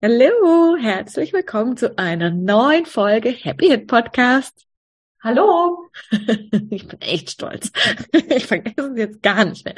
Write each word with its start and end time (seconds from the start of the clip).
Hallo, 0.00 0.76
herzlich 0.76 1.32
willkommen 1.32 1.76
zu 1.76 1.98
einer 1.98 2.30
neuen 2.30 2.86
Folge 2.86 3.30
Happy 3.30 3.66
Hit 3.66 3.88
Podcast. 3.88 4.67
Hallo. 5.20 5.90
Ich 6.70 6.86
bin 6.86 7.00
echt 7.00 7.30
stolz. 7.30 7.72
Ich 8.12 8.46
vergesse 8.46 8.92
es 8.92 8.98
jetzt 8.98 9.22
gar 9.22 9.44
nicht 9.44 9.64
mehr. 9.64 9.74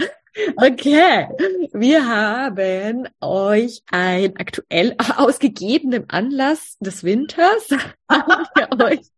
Okay, 0.57 1.29
wir 1.73 2.07
haben 2.07 3.09
euch 3.21 3.83
ein 3.91 4.37
aktuell 4.37 4.95
ausgegebenem 5.17 6.05
Anlass 6.09 6.77
des 6.81 7.05
Winters 7.05 7.69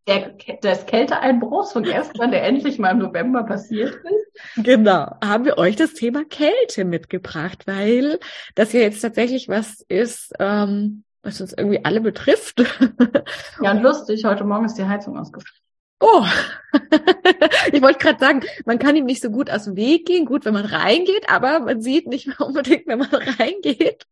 der, 0.06 0.28
des 0.62 0.86
Kälteeinbruchs 0.86 1.72
von 1.72 1.82
gestern, 1.82 2.30
der 2.30 2.44
endlich 2.44 2.78
mal 2.78 2.92
im 2.92 2.98
November 2.98 3.42
passiert 3.42 3.94
ist. 3.94 4.64
Genau, 4.64 5.16
haben 5.22 5.44
wir 5.44 5.58
euch 5.58 5.76
das 5.76 5.92
Thema 5.92 6.24
Kälte 6.24 6.84
mitgebracht, 6.84 7.66
weil 7.66 8.18
das 8.54 8.72
ja 8.72 8.80
jetzt 8.80 9.00
tatsächlich 9.00 9.48
was 9.48 9.84
ist, 9.88 10.32
ähm, 10.38 11.04
was 11.22 11.40
uns 11.40 11.52
irgendwie 11.52 11.84
alle 11.84 12.00
betrifft. 12.00 12.64
Ja, 13.60 13.72
und 13.72 13.82
lustig, 13.82 14.24
heute 14.24 14.44
Morgen 14.44 14.64
ist 14.64 14.78
die 14.78 14.84
Heizung 14.84 15.18
ausgefallen. 15.18 15.62
Oh, 16.04 16.26
ich 17.72 17.80
wollte 17.80 18.00
gerade 18.00 18.18
sagen, 18.18 18.40
man 18.64 18.80
kann 18.80 18.96
ihm 18.96 19.04
nicht 19.04 19.22
so 19.22 19.30
gut 19.30 19.48
aus 19.50 19.66
dem 19.66 19.76
Weg 19.76 20.04
gehen, 20.04 20.24
gut, 20.24 20.44
wenn 20.44 20.52
man 20.52 20.64
reingeht, 20.64 21.28
aber 21.28 21.60
man 21.60 21.80
sieht 21.80 22.08
nicht 22.08 22.26
mehr 22.26 22.40
unbedingt, 22.46 22.88
wenn 22.88 22.98
man 22.98 23.08
reingeht, 23.38 24.04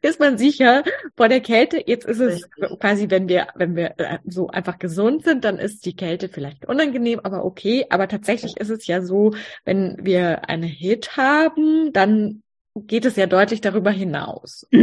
ist 0.00 0.20
man 0.20 0.38
sicher 0.38 0.84
vor 1.16 1.28
der 1.28 1.40
Kälte. 1.40 1.82
Jetzt 1.84 2.06
ist 2.06 2.20
es 2.20 2.44
Richtig. 2.44 2.78
quasi, 2.78 3.10
wenn 3.10 3.28
wir, 3.28 3.48
wenn 3.56 3.74
wir 3.74 3.98
äh, 3.98 4.18
so 4.24 4.46
einfach 4.46 4.78
gesund 4.78 5.24
sind, 5.24 5.44
dann 5.44 5.58
ist 5.58 5.84
die 5.86 5.96
Kälte 5.96 6.28
vielleicht 6.28 6.66
unangenehm, 6.66 7.18
aber 7.24 7.44
okay. 7.44 7.86
Aber 7.90 8.06
tatsächlich 8.06 8.56
ist 8.56 8.70
es 8.70 8.86
ja 8.86 9.02
so, 9.02 9.34
wenn 9.64 9.96
wir 10.00 10.48
eine 10.48 10.66
Hit 10.66 11.16
haben, 11.16 11.92
dann 11.92 12.44
geht 12.76 13.06
es 13.06 13.16
ja 13.16 13.26
deutlich 13.26 13.60
darüber 13.60 13.90
hinaus. 13.90 14.68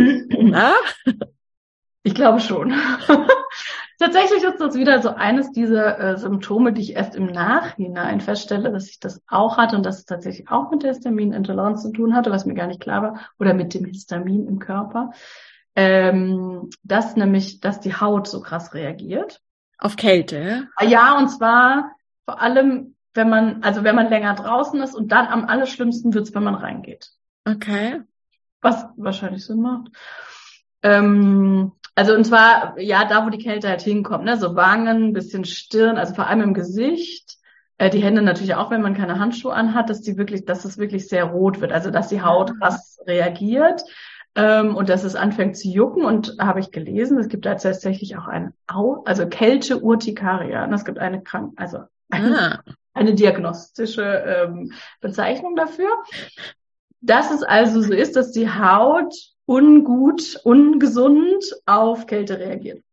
Ich 2.03 2.15
glaube 2.15 2.39
schon. 2.39 2.73
Tatsächlich 4.01 4.43
ist 4.43 4.59
das 4.59 4.73
wieder 4.73 4.99
so 4.99 5.09
eines 5.09 5.51
dieser 5.51 5.99
äh, 5.99 6.17
Symptome, 6.17 6.73
die 6.73 6.81
ich 6.81 6.95
erst 6.95 7.15
im 7.15 7.27
Nachhinein 7.27 8.19
feststelle, 8.19 8.71
dass 8.71 8.89
ich 8.89 8.99
das 8.99 9.21
auch 9.27 9.57
hatte 9.57 9.75
und 9.75 9.85
dass 9.85 9.99
es 9.99 10.05
tatsächlich 10.05 10.49
auch 10.49 10.71
mit 10.71 10.81
der 10.81 10.89
Histaminintoleranz 10.89 11.83
zu 11.83 11.91
tun 11.91 12.15
hatte, 12.15 12.31
was 12.31 12.47
mir 12.47 12.55
gar 12.55 12.65
nicht 12.65 12.81
klar 12.81 13.03
war, 13.03 13.19
oder 13.37 13.53
mit 13.53 13.75
dem 13.75 13.85
Histamin 13.85 14.47
im 14.47 14.57
Körper. 14.57 15.11
Ähm, 15.75 16.71
dass 16.81 17.15
nämlich, 17.15 17.59
dass 17.59 17.79
die 17.79 17.93
Haut 17.93 18.27
so 18.27 18.41
krass 18.41 18.73
reagiert. 18.73 19.39
Auf 19.77 19.97
Kälte? 19.97 20.67
Ja, 20.81 21.19
und 21.19 21.29
zwar 21.29 21.91
vor 22.25 22.41
allem, 22.41 22.95
wenn 23.13 23.29
man, 23.29 23.61
also 23.61 23.83
wenn 23.83 23.95
man 23.95 24.09
länger 24.09 24.33
draußen 24.33 24.81
ist 24.81 24.95
und 24.95 25.11
dann 25.11 25.27
am 25.27 25.45
allerschlimmsten 25.45 26.15
wird's, 26.15 26.33
wenn 26.33 26.43
man 26.43 26.55
reingeht. 26.55 27.11
Okay. 27.45 28.01
Was 28.61 28.83
wahrscheinlich 28.97 29.45
Sinn 29.45 29.61
macht. 29.61 29.91
Ähm, 30.81 31.73
also 31.95 32.13
und 32.13 32.25
zwar, 32.25 32.79
ja, 32.79 33.05
da 33.05 33.25
wo 33.25 33.29
die 33.29 33.43
Kälte 33.43 33.67
halt 33.67 33.81
hinkommt, 33.81 34.23
ne? 34.23 34.37
so 34.37 34.55
Wangen, 34.55 35.13
bisschen 35.13 35.45
Stirn, 35.45 35.97
also 35.97 36.13
vor 36.13 36.27
allem 36.27 36.41
im 36.41 36.53
Gesicht. 36.53 37.37
Äh, 37.77 37.89
die 37.89 38.03
Hände 38.03 38.21
natürlich 38.21 38.55
auch, 38.55 38.71
wenn 38.71 38.81
man 38.81 38.93
keine 38.93 39.19
Handschuhe 39.19 39.53
anhat, 39.53 39.89
dass 39.89 40.01
die 40.01 40.17
wirklich, 40.17 40.45
dass 40.45 40.65
es 40.65 40.77
wirklich 40.77 41.07
sehr 41.07 41.25
rot 41.25 41.61
wird, 41.61 41.71
also 41.71 41.89
dass 41.91 42.07
die 42.07 42.21
Haut 42.21 42.53
krass 42.59 42.99
reagiert 43.05 43.83
ähm, 44.35 44.75
und 44.75 44.87
dass 44.89 45.03
es 45.03 45.15
anfängt 45.15 45.57
zu 45.57 45.67
jucken. 45.67 46.05
Und 46.05 46.37
habe 46.39 46.59
ich 46.59 46.71
gelesen, 46.71 47.17
es 47.17 47.27
gibt 47.27 47.45
da 47.45 47.55
tatsächlich 47.55 48.17
auch 48.17 48.27
ein 48.27 48.53
Au 48.67 49.03
also 49.05 49.27
Kälte-Urtikaria. 49.27 50.63
Und 50.63 50.73
es 50.73 50.85
gibt 50.85 50.99
eine 50.99 51.21
Krank 51.21 51.53
also 51.57 51.79
eine, 52.09 52.63
ah. 52.65 52.71
eine 52.93 53.15
diagnostische 53.15 54.03
ähm, 54.03 54.73
Bezeichnung 55.01 55.55
dafür. 55.55 55.89
Dass 57.01 57.31
es 57.31 57.41
also 57.41 57.81
so 57.81 57.93
ist, 57.93 58.15
dass 58.15 58.31
die 58.31 58.49
Haut 58.49 59.13
ungut, 59.51 60.39
ungesund 60.43 61.43
auf 61.65 62.07
Kälte 62.07 62.39
reagiert. 62.39 62.83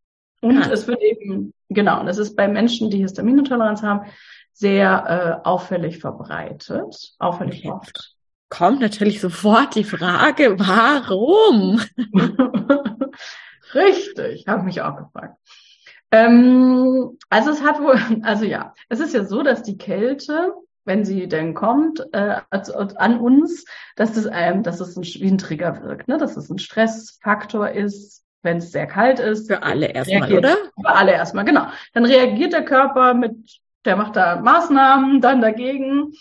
Und 0.40 0.62
ah. 0.62 0.70
es 0.72 0.86
wird 0.86 1.00
eben, 1.02 1.54
genau, 1.68 2.04
das 2.04 2.18
ist 2.18 2.34
bei 2.34 2.48
Menschen, 2.48 2.90
die 2.90 2.98
Histaminintoleranz 2.98 3.82
haben, 3.82 4.10
sehr 4.52 5.40
äh, 5.44 5.46
auffällig 5.48 5.98
verbreitet, 5.98 7.12
auffällig 7.18 7.60
okay. 7.64 7.70
oft. 7.70 8.14
Kommt 8.48 8.80
natürlich 8.80 9.20
sofort 9.20 9.74
die 9.76 9.84
Frage, 9.84 10.58
warum? 10.58 11.80
Richtig, 13.74 14.46
habe 14.48 14.64
mich 14.64 14.80
auch 14.80 14.96
gefragt. 14.96 15.36
Ähm, 16.10 17.18
also 17.28 17.50
es 17.50 17.62
hat 17.62 17.80
wohl, 17.80 18.00
also 18.22 18.44
ja, 18.44 18.74
es 18.88 18.98
ist 18.98 19.14
ja 19.14 19.24
so, 19.24 19.42
dass 19.42 19.62
die 19.62 19.76
Kälte 19.78 20.54
wenn 20.88 21.04
sie 21.04 21.28
denn 21.28 21.54
kommt, 21.54 22.02
äh, 22.12 22.40
an 22.50 23.20
uns, 23.20 23.64
dass 23.94 24.16
es 24.16 24.28
ähm, 24.32 24.64
dass 24.64 24.80
es 24.80 24.96
ein, 24.96 25.04
wie 25.04 25.30
ein 25.30 25.38
Trigger 25.38 25.82
wirkt, 25.84 26.08
ne? 26.08 26.18
dass 26.18 26.36
es 26.36 26.50
ein 26.50 26.58
Stressfaktor 26.58 27.70
ist, 27.70 28.24
wenn 28.42 28.56
es 28.56 28.72
sehr 28.72 28.86
kalt 28.86 29.20
ist. 29.20 29.46
Für 29.46 29.62
alle 29.62 29.86
erstmal, 29.86 30.32
oder? 30.32 30.56
Für 30.80 30.88
alle 30.88 31.12
erstmal, 31.12 31.44
genau. 31.44 31.66
Dann 31.92 32.04
reagiert 32.04 32.52
der 32.52 32.64
Körper 32.64 33.14
mit, 33.14 33.36
der 33.84 33.96
macht 33.96 34.16
da 34.16 34.40
Maßnahmen 34.40 35.20
dann 35.20 35.40
dagegen. 35.40 36.14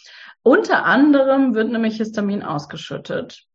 Unter 0.44 0.86
anderem 0.86 1.56
wird 1.56 1.72
nämlich 1.72 1.98
Histamin 1.98 2.44
ausgeschüttet 2.44 3.47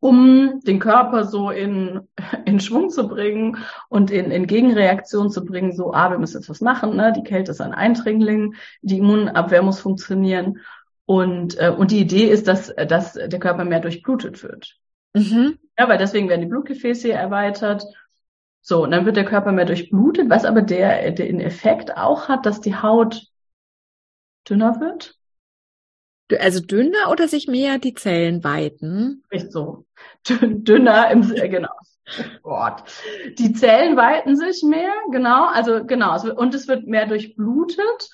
um 0.00 0.60
den 0.60 0.78
Körper 0.78 1.24
so 1.24 1.50
in, 1.50 2.00
in 2.44 2.60
Schwung 2.60 2.90
zu 2.90 3.08
bringen 3.08 3.58
und 3.88 4.10
in, 4.10 4.30
in 4.30 4.46
Gegenreaktion 4.46 5.30
zu 5.30 5.44
bringen, 5.44 5.72
so, 5.72 5.92
ah, 5.92 6.10
wir 6.10 6.18
müssen 6.18 6.38
jetzt 6.38 6.48
was 6.48 6.60
machen, 6.60 6.96
ne? 6.96 7.12
die 7.16 7.24
Kälte 7.24 7.50
ist 7.50 7.60
ein 7.60 7.74
Eindringling, 7.74 8.54
die 8.82 8.98
Immunabwehr 8.98 9.62
muss 9.62 9.80
funktionieren. 9.80 10.60
Und, 11.06 11.58
äh, 11.58 11.70
und 11.70 11.90
die 11.90 12.00
Idee 12.00 12.28
ist, 12.28 12.48
dass, 12.48 12.74
dass 12.74 13.14
der 13.14 13.38
Körper 13.38 13.64
mehr 13.64 13.80
durchblutet 13.80 14.42
wird. 14.42 14.76
Mhm. 15.14 15.58
Ja, 15.78 15.88
weil 15.88 15.98
deswegen 15.98 16.28
werden 16.28 16.42
die 16.42 16.48
Blutgefäße 16.48 17.10
erweitert. 17.10 17.84
So, 18.60 18.82
und 18.82 18.90
dann 18.90 19.06
wird 19.06 19.16
der 19.16 19.24
Körper 19.24 19.52
mehr 19.52 19.64
durchblutet, 19.64 20.28
was 20.28 20.44
aber 20.44 20.60
der, 20.60 21.10
der 21.12 21.26
den 21.26 21.40
Effekt 21.40 21.96
auch 21.96 22.28
hat, 22.28 22.44
dass 22.44 22.60
die 22.60 22.76
Haut 22.76 23.22
dünner 24.48 24.80
wird. 24.80 25.17
Also 26.38 26.60
dünner 26.60 27.10
oder 27.10 27.28
sich 27.28 27.46
mehr 27.48 27.78
die 27.78 27.94
Zellen 27.94 28.44
weiten? 28.44 29.24
Nicht 29.30 29.52
so. 29.52 29.86
Dünner 30.28 31.10
im, 31.10 31.32
äh, 31.34 31.48
genau. 31.48 31.68
Gott. 32.42 32.84
Die 33.38 33.52
Zellen 33.52 33.96
weiten 33.96 34.36
sich 34.36 34.62
mehr, 34.62 34.92
genau, 35.10 35.46
also 35.46 35.84
genau, 35.84 36.18
und 36.36 36.54
es 36.54 36.68
wird 36.68 36.86
mehr 36.86 37.06
durchblutet. 37.06 38.10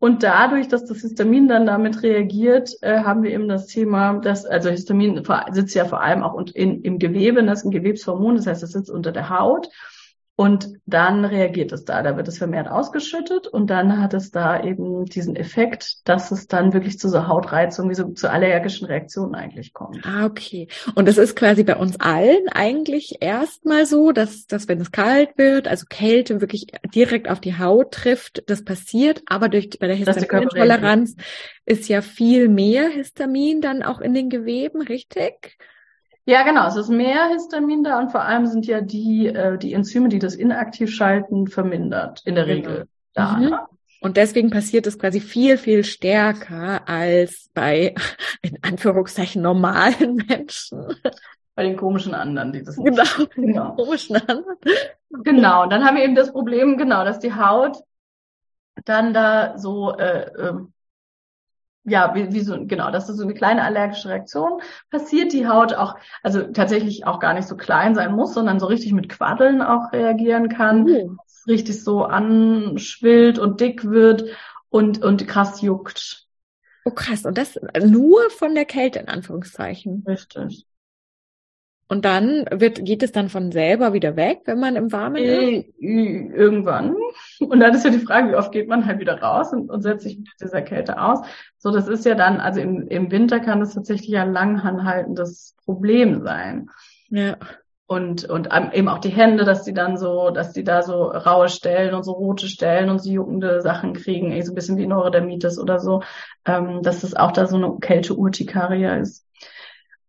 Und 0.00 0.22
dadurch, 0.22 0.68
dass 0.68 0.84
das 0.84 1.00
Histamin 1.00 1.48
dann 1.48 1.66
damit 1.66 2.04
reagiert, 2.04 2.70
äh, 2.82 3.00
haben 3.00 3.24
wir 3.24 3.32
eben 3.32 3.48
das 3.48 3.66
Thema, 3.66 4.14
dass, 4.20 4.46
also 4.46 4.70
Histamin 4.70 5.24
sitzt 5.50 5.74
ja 5.74 5.84
vor 5.86 6.00
allem 6.00 6.22
auch 6.22 6.40
in, 6.54 6.82
im 6.82 7.00
Gewebe, 7.00 7.42
das 7.42 7.60
ist 7.60 7.64
ein 7.64 7.72
Gewebshormon, 7.72 8.36
das 8.36 8.46
heißt, 8.46 8.62
es 8.62 8.72
sitzt 8.72 8.90
unter 8.90 9.10
der 9.10 9.28
Haut. 9.28 9.68
Und 10.40 10.68
dann 10.86 11.24
reagiert 11.24 11.72
es 11.72 11.84
da, 11.84 12.00
da 12.00 12.16
wird 12.16 12.28
es 12.28 12.38
vermehrt 12.38 12.68
ausgeschüttet 12.68 13.48
und 13.48 13.68
dann 13.70 14.00
hat 14.00 14.14
es 14.14 14.30
da 14.30 14.62
eben 14.62 15.04
diesen 15.04 15.34
Effekt, 15.34 16.08
dass 16.08 16.30
es 16.30 16.46
dann 16.46 16.72
wirklich 16.72 16.96
zu 17.00 17.08
so 17.08 17.26
Hautreizung, 17.26 17.90
wie 17.90 17.96
so 17.96 18.10
zu 18.10 18.30
allergischen 18.30 18.86
Reaktionen 18.86 19.34
eigentlich 19.34 19.72
kommt. 19.72 20.06
Ah, 20.06 20.26
okay. 20.26 20.68
Und 20.94 21.08
das 21.08 21.18
ist 21.18 21.34
quasi 21.34 21.64
bei 21.64 21.74
uns 21.74 21.98
allen 21.98 22.48
eigentlich 22.52 23.16
erstmal 23.18 23.84
so, 23.84 24.12
dass, 24.12 24.46
dass 24.46 24.68
wenn 24.68 24.80
es 24.80 24.92
kalt 24.92 25.36
wird, 25.36 25.66
also 25.66 25.86
Kälte 25.90 26.40
wirklich 26.40 26.68
direkt 26.94 27.28
auf 27.28 27.40
die 27.40 27.58
Haut 27.58 27.90
trifft, 27.90 28.44
das 28.46 28.64
passiert, 28.64 29.22
aber 29.26 29.48
durch, 29.48 29.70
bei 29.80 29.88
der 29.88 29.96
Histaminintoleranz 29.96 31.16
ist 31.66 31.88
ja 31.88 32.00
viel 32.00 32.48
mehr 32.48 32.88
Histamin 32.90 33.60
dann 33.60 33.82
auch 33.82 34.00
in 34.00 34.14
den 34.14 34.30
Geweben, 34.30 34.82
richtig? 34.82 35.58
Ja, 36.28 36.42
genau. 36.42 36.68
Es 36.68 36.76
ist 36.76 36.90
mehr 36.90 37.28
Histamin 37.28 37.82
da 37.82 37.98
und 37.98 38.10
vor 38.10 38.20
allem 38.20 38.46
sind 38.46 38.66
ja 38.66 38.82
die, 38.82 39.28
äh, 39.28 39.56
die 39.56 39.72
Enzyme, 39.72 40.10
die 40.10 40.18
das 40.18 40.34
inaktiv 40.34 40.94
schalten, 40.94 41.46
vermindert 41.46 42.20
in 42.26 42.34
der 42.34 42.44
Genau. 42.44 42.68
Regel 42.68 42.88
da. 43.14 43.32
Mhm. 43.32 43.48
Ne? 43.48 43.60
Und 44.02 44.18
deswegen 44.18 44.50
passiert 44.50 44.86
es 44.86 44.98
quasi 44.98 45.20
viel, 45.20 45.56
viel 45.56 45.84
stärker 45.84 46.86
als 46.86 47.48
bei, 47.54 47.94
in 48.42 48.58
Anführungszeichen, 48.60 49.40
normalen 49.40 50.16
Menschen. 50.28 50.84
Bei 51.54 51.62
den 51.62 51.78
komischen 51.78 52.12
anderen, 52.12 52.52
die 52.52 52.62
das 52.62 52.76
nicht. 52.76 52.94
Genau. 52.94 53.30
Genau. 53.34 53.72
Komischen 53.76 54.16
anderen. 54.16 54.56
Genau. 55.08 55.62
Und 55.62 55.72
dann 55.72 55.82
haben 55.82 55.96
wir 55.96 56.04
eben 56.04 56.14
das 56.14 56.30
Problem, 56.30 56.76
genau, 56.76 57.06
dass 57.06 57.20
die 57.20 57.32
Haut 57.32 57.78
dann 58.84 59.14
da 59.14 59.56
so, 59.56 59.96
äh, 59.96 60.30
ähm, 60.38 60.74
ja, 61.88 62.14
wie, 62.14 62.32
wie 62.32 62.40
so, 62.40 62.56
genau, 62.66 62.90
dass 62.90 63.06
das 63.06 63.16
so 63.16 63.22
eine 63.22 63.34
kleine 63.34 63.62
allergische 63.62 64.08
Reaktion 64.08 64.60
passiert, 64.90 65.32
die 65.32 65.48
Haut 65.48 65.74
auch, 65.74 65.96
also 66.22 66.42
tatsächlich 66.42 67.06
auch 67.06 67.20
gar 67.20 67.34
nicht 67.34 67.48
so 67.48 67.56
klein 67.56 67.94
sein 67.94 68.14
muss, 68.14 68.34
sondern 68.34 68.60
so 68.60 68.66
richtig 68.66 68.92
mit 68.92 69.08
Quaddeln 69.08 69.62
auch 69.62 69.92
reagieren 69.92 70.48
kann. 70.48 70.88
Oh. 70.88 71.16
richtig 71.46 71.82
so 71.82 72.04
anschwillt 72.04 73.38
und 73.38 73.60
dick 73.60 73.84
wird 73.88 74.24
und, 74.68 75.02
und 75.02 75.26
krass 75.26 75.62
juckt. 75.62 76.26
oh, 76.84 76.90
krass. 76.90 77.24
Und 77.24 77.38
das 77.38 77.58
nur 77.82 78.30
von 78.30 78.54
der 78.54 78.66
Kälte, 78.66 78.98
in 78.98 79.08
Anführungszeichen. 79.08 80.04
Richtig. 80.06 80.67
Und 81.90 82.04
dann 82.04 82.44
wird, 82.50 82.84
geht 82.84 83.02
es 83.02 83.12
dann 83.12 83.30
von 83.30 83.50
selber 83.50 83.94
wieder 83.94 84.14
weg, 84.14 84.42
wenn 84.44 84.60
man 84.60 84.76
im 84.76 84.92
Warmen 84.92 85.24
ist? 85.24 85.30
Äh, 85.30 85.64
äh, 85.80 86.32
Irgendwann. 86.34 86.94
Und 87.40 87.60
dann 87.60 87.74
ist 87.74 87.84
ja 87.84 87.90
die 87.90 87.98
Frage, 87.98 88.30
wie 88.30 88.34
oft 88.34 88.52
geht 88.52 88.68
man 88.68 88.84
halt 88.84 89.00
wieder 89.00 89.22
raus 89.22 89.52
und, 89.52 89.70
und 89.70 89.82
setzt 89.82 90.04
sich 90.04 90.18
mit 90.18 90.28
dieser 90.40 90.60
Kälte 90.60 91.00
aus. 91.00 91.20
So, 91.56 91.70
das 91.70 91.88
ist 91.88 92.04
ja 92.04 92.14
dann, 92.14 92.40
also 92.40 92.60
im, 92.60 92.88
im 92.88 93.10
Winter 93.10 93.40
kann 93.40 93.60
das 93.60 93.74
tatsächlich 93.74 94.18
ein 94.18 94.32
langanhaltendes 94.32 95.56
Problem 95.64 96.22
sein. 96.22 96.68
Ja. 97.10 97.36
Und, 97.86 98.24
und 98.24 98.50
eben 98.74 98.88
auch 98.88 98.98
die 98.98 99.08
Hände, 99.08 99.44
dass 99.44 99.64
die 99.64 99.72
dann 99.72 99.96
so, 99.96 100.28
dass 100.28 100.52
die 100.52 100.64
da 100.64 100.82
so 100.82 101.04
raue 101.04 101.48
Stellen 101.48 101.94
und 101.94 102.02
so 102.02 102.12
rote 102.12 102.46
Stellen 102.48 102.90
und 102.90 102.98
so 102.98 103.10
juckende 103.10 103.62
Sachen 103.62 103.94
kriegen, 103.94 104.30
eh 104.30 104.42
so 104.42 104.52
ein 104.52 104.56
bisschen 104.56 104.76
wie 104.76 104.86
Neurodermitis 104.86 105.58
oder 105.58 105.78
so, 105.78 106.02
ähm, 106.44 106.82
dass 106.82 107.00
das 107.00 107.14
auch 107.14 107.32
da 107.32 107.46
so 107.46 107.56
eine 107.56 107.78
Kälte-Urtikaria 107.80 108.96
ist. 108.96 109.24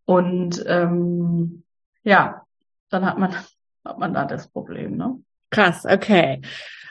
Und 0.03 0.61
ähm, 0.67 1.63
ja, 2.03 2.45
dann 2.89 3.05
hat 3.05 3.17
man, 3.17 3.33
hat 3.85 3.97
man 3.97 4.13
da 4.13 4.25
das 4.25 4.47
Problem, 4.47 4.97
ne? 4.97 5.19
Krass, 5.49 5.85
okay. 5.85 6.41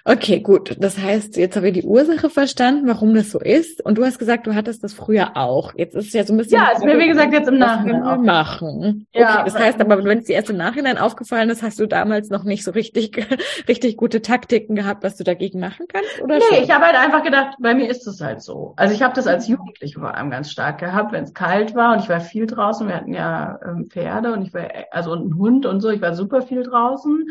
Okay, 0.09 0.41
gut. 0.41 0.75
Das 0.81 0.97
heißt, 0.97 1.37
jetzt 1.37 1.55
haben 1.55 1.65
wir 1.65 1.73
die 1.73 1.83
Ursache 1.83 2.31
verstanden, 2.31 2.89
warum 2.89 3.15
das 3.15 3.31
so 3.31 3.41
ist. 3.41 3.85
Und 3.85 3.99
du 3.99 4.07
hast 4.07 4.19
gesagt, 4.19 4.47
du 4.47 4.55
hattest 4.55 4.83
das 4.83 4.95
früher 4.95 5.37
auch. 5.37 5.75
Jetzt 5.77 5.95
ist 5.95 6.07
es 6.07 6.13
ja 6.15 6.25
so 6.25 6.33
ein 6.33 6.39
bisschen. 6.39 6.59
Ja, 6.59 6.71
ist 6.71 6.83
mir 6.83 6.99
wie 6.99 7.09
gesagt 7.09 7.35
jetzt 7.35 7.47
im 7.47 7.59
Nachhinein 7.59 8.23
machen. 8.23 9.07
Ja, 9.13 9.35
okay, 9.35 9.43
das 9.45 9.59
heißt 9.59 9.79
aber, 9.83 10.03
wenn 10.03 10.21
es 10.21 10.25
dir 10.25 10.37
erst 10.37 10.49
im 10.49 10.57
Nachhinein 10.57 10.97
aufgefallen 10.97 11.51
ist, 11.51 11.63
hast 11.63 11.79
du 11.79 11.85
damals 11.85 12.31
noch 12.31 12.45
nicht 12.45 12.65
so 12.65 12.71
richtig, 12.71 13.27
richtig 13.69 13.99
gute 13.99 14.23
Taktiken 14.23 14.75
gehabt, 14.77 15.05
was 15.05 15.17
du 15.17 15.25
dagegen 15.25 15.61
machen 15.61 15.85
kannst, 15.93 16.23
oder 16.23 16.37
Nee, 16.37 16.43
schon? 16.49 16.65
ich 16.65 16.71
habe 16.71 16.87
halt 16.87 16.97
einfach 16.97 17.23
gedacht, 17.23 17.57
bei 17.61 17.75
mir 17.75 17.91
ist 17.91 18.07
es 18.07 18.23
halt 18.23 18.41
so. 18.41 18.73
Also 18.77 18.95
ich 18.95 19.03
habe 19.03 19.13
das 19.15 19.27
als 19.27 19.47
Jugendliche 19.47 20.01
vor 20.01 20.15
allem 20.15 20.31
ganz 20.31 20.51
stark 20.51 20.79
gehabt, 20.79 21.13
wenn 21.13 21.25
es 21.25 21.35
kalt 21.35 21.75
war 21.75 21.93
und 21.93 22.03
ich 22.03 22.09
war 22.09 22.21
viel 22.21 22.47
draußen. 22.47 22.89
Wir 22.89 22.97
hatten 22.97 23.13
ja 23.13 23.59
ähm, 23.63 23.89
Pferde 23.91 24.33
und 24.33 24.41
ich 24.41 24.55
war 24.55 24.69
also 24.91 25.13
und 25.13 25.21
einen 25.21 25.37
Hund 25.37 25.67
und 25.67 25.83
so. 25.83 25.91
Ich 25.91 26.01
war 26.01 26.15
super 26.15 26.41
viel 26.41 26.63
draußen 26.63 27.27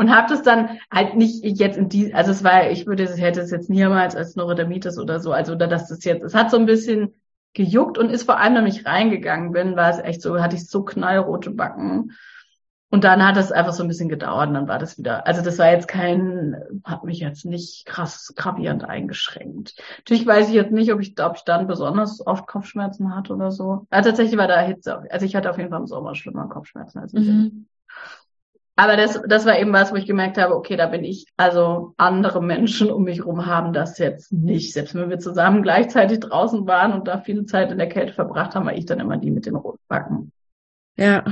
und 0.00 0.16
habe 0.16 0.30
das 0.30 0.42
dann 0.42 0.78
halt 0.90 1.14
nicht 1.14 1.44
jetzt 1.44 1.76
in 1.76 1.90
die, 1.90 2.14
also 2.14 2.30
es 2.30 2.42
war, 2.42 2.70
ich 2.70 2.86
würde, 2.86 3.02
ich 3.02 3.20
hätte 3.20 3.42
es 3.42 3.50
jetzt 3.50 3.68
niemals 3.68 4.16
als 4.16 4.34
Neurodermitis 4.34 4.98
oder 4.98 5.20
so, 5.20 5.30
also 5.30 5.52
oder 5.52 5.66
dass 5.66 5.88
das 5.88 6.02
jetzt, 6.04 6.24
es 6.24 6.34
hat 6.34 6.50
so 6.50 6.56
ein 6.56 6.64
bisschen 6.64 7.20
gejuckt 7.52 7.98
und 7.98 8.08
ist 8.08 8.22
vor 8.22 8.38
allem, 8.38 8.54
wenn 8.54 8.66
ich 8.66 8.86
reingegangen 8.86 9.52
bin, 9.52 9.76
war 9.76 9.90
es 9.90 9.98
echt 9.98 10.22
so, 10.22 10.40
hatte 10.40 10.56
ich 10.56 10.66
so 10.66 10.84
knallrote 10.84 11.50
Backen. 11.50 12.12
Und 12.88 13.04
dann 13.04 13.24
hat 13.24 13.36
es 13.36 13.52
einfach 13.52 13.74
so 13.74 13.82
ein 13.84 13.88
bisschen 13.88 14.08
gedauert 14.08 14.48
und 14.48 14.54
dann 14.54 14.68
war 14.68 14.78
das 14.78 14.96
wieder, 14.96 15.26
also 15.26 15.42
das 15.42 15.58
war 15.58 15.70
jetzt 15.70 15.86
kein, 15.86 16.56
hat 16.82 17.04
mich 17.04 17.20
jetzt 17.20 17.44
nicht 17.44 17.84
krass 17.84 18.32
gravierend 18.34 18.84
eingeschränkt. 18.84 19.74
Natürlich 19.98 20.26
weiß 20.26 20.48
ich 20.48 20.54
jetzt 20.54 20.72
nicht, 20.72 20.94
ob 20.94 21.00
ich, 21.00 21.14
ob 21.22 21.36
ich 21.36 21.44
dann 21.44 21.66
besonders 21.66 22.26
oft 22.26 22.46
Kopfschmerzen 22.46 23.14
hatte 23.14 23.34
oder 23.34 23.50
so. 23.50 23.86
Ja, 23.92 24.00
tatsächlich 24.00 24.38
war 24.38 24.48
da 24.48 24.60
Hitze, 24.60 25.02
also 25.10 25.26
ich 25.26 25.36
hatte 25.36 25.50
auf 25.50 25.58
jeden 25.58 25.68
Fall 25.68 25.80
im 25.80 25.86
Sommer 25.86 26.14
schlimmer 26.14 26.48
Kopfschmerzen 26.48 27.00
als 27.00 27.12
im. 27.12 27.22
Mhm. 27.22 27.66
Aber 28.80 28.96
das, 28.96 29.20
das 29.26 29.44
war 29.44 29.58
eben 29.58 29.74
was, 29.74 29.92
wo 29.92 29.96
ich 29.96 30.06
gemerkt 30.06 30.38
habe, 30.38 30.56
okay, 30.56 30.74
da 30.74 30.86
bin 30.86 31.04
ich, 31.04 31.26
also 31.36 31.92
andere 31.98 32.42
Menschen 32.42 32.90
um 32.90 33.04
mich 33.04 33.26
rum 33.26 33.44
haben 33.44 33.74
das 33.74 33.98
jetzt 33.98 34.32
nicht. 34.32 34.72
Selbst 34.72 34.94
wenn 34.94 35.10
wir 35.10 35.18
zusammen 35.18 35.62
gleichzeitig 35.62 36.20
draußen 36.20 36.66
waren 36.66 36.94
und 36.94 37.06
da 37.06 37.18
viele 37.18 37.44
Zeit 37.44 37.70
in 37.70 37.76
der 37.76 37.90
Kälte 37.90 38.14
verbracht 38.14 38.54
haben, 38.54 38.64
war 38.64 38.74
ich 38.74 38.86
dann 38.86 38.98
immer 38.98 39.18
die 39.18 39.30
mit 39.30 39.44
den 39.44 39.56
roten 39.56 39.82
Backen. 39.86 40.32
Ja. 40.96 41.22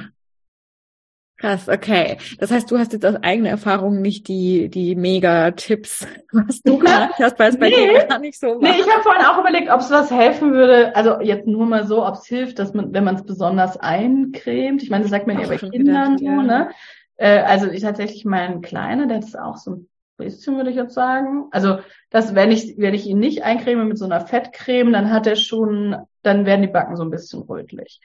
Krass, 1.38 1.70
okay. 1.70 2.18
Das 2.38 2.50
heißt, 2.50 2.70
du 2.70 2.78
hast 2.78 2.92
jetzt 2.92 3.06
aus 3.06 3.16
eigener 3.22 3.48
Erfahrung 3.48 4.02
nicht 4.02 4.28
die, 4.28 4.68
die 4.68 4.94
Mega-Tipps, 4.94 6.06
was 6.32 6.60
du 6.60 6.78
gerade 6.80 7.14
hast, 7.14 7.38
weil 7.38 7.48
es 7.48 7.58
bei 7.58 7.70
Nee. 7.70 7.76
dir 7.76 8.04
gar 8.04 8.18
nicht 8.18 8.38
so 8.38 8.48
war. 8.48 8.58
Nee, 8.58 8.78
ich 8.78 8.92
habe 8.92 9.02
vorhin 9.02 9.24
auch 9.24 9.38
überlegt, 9.38 9.70
ob 9.70 9.80
es 9.80 9.90
was 9.90 10.10
helfen 10.10 10.52
würde. 10.52 10.94
Also 10.94 11.18
jetzt 11.22 11.46
nur 11.46 11.64
mal 11.64 11.86
so, 11.86 12.04
ob 12.04 12.16
es 12.16 12.26
hilft, 12.26 12.58
dass 12.58 12.74
man, 12.74 12.92
wenn 12.92 13.04
man 13.04 13.14
es 13.14 13.24
besonders 13.24 13.78
eincremt. 13.78 14.82
Ich 14.82 14.90
meine, 14.90 15.04
das 15.04 15.12
sagt 15.12 15.26
man 15.26 15.40
ja 15.40 15.48
bei 15.48 15.56
Kindern 15.56 16.18
so, 16.18 16.26
ja. 16.26 16.42
ne? 16.42 16.68
Äh, 17.18 17.40
also 17.40 17.70
ich 17.70 17.82
tatsächlich 17.82 18.24
mein 18.24 18.62
Kleiner, 18.62 19.06
der 19.06 19.18
es 19.18 19.36
auch 19.36 19.56
so 19.56 19.72
ein 19.72 19.88
bisschen, 20.16 20.56
würde 20.56 20.70
ich 20.70 20.76
jetzt 20.76 20.94
sagen. 20.94 21.46
Also, 21.50 21.80
dass 22.10 22.34
wenn 22.34 22.50
ich, 22.50 22.78
wenn 22.78 22.94
ich 22.94 23.06
ihn 23.06 23.18
nicht 23.18 23.42
eincreme 23.42 23.86
mit 23.86 23.98
so 23.98 24.06
einer 24.06 24.20
Fettcreme, 24.20 24.92
dann 24.92 25.10
hat 25.10 25.26
er 25.26 25.36
schon, 25.36 25.96
dann 26.22 26.46
werden 26.46 26.62
die 26.62 26.68
Backen 26.68 26.96
so 26.96 27.02
ein 27.02 27.10
bisschen 27.10 27.42
rötlich. 27.42 28.00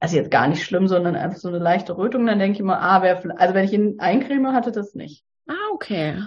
Also 0.00 0.16
jetzt 0.16 0.30
gar 0.30 0.46
nicht 0.46 0.62
schlimm, 0.62 0.86
sondern 0.86 1.16
einfach 1.16 1.38
so 1.38 1.48
eine 1.48 1.58
leichte 1.58 1.96
Rötung. 1.96 2.26
Dann 2.26 2.38
denke 2.38 2.54
ich 2.54 2.60
immer, 2.60 2.80
ah, 2.80 3.02
wer, 3.02 3.22
also 3.40 3.54
wenn 3.54 3.64
ich 3.64 3.72
ihn 3.72 3.96
eincreme, 3.98 4.52
hatte 4.52 4.70
das 4.70 4.94
nicht. 4.94 5.24
Ah, 5.48 5.54
okay. 5.72 6.22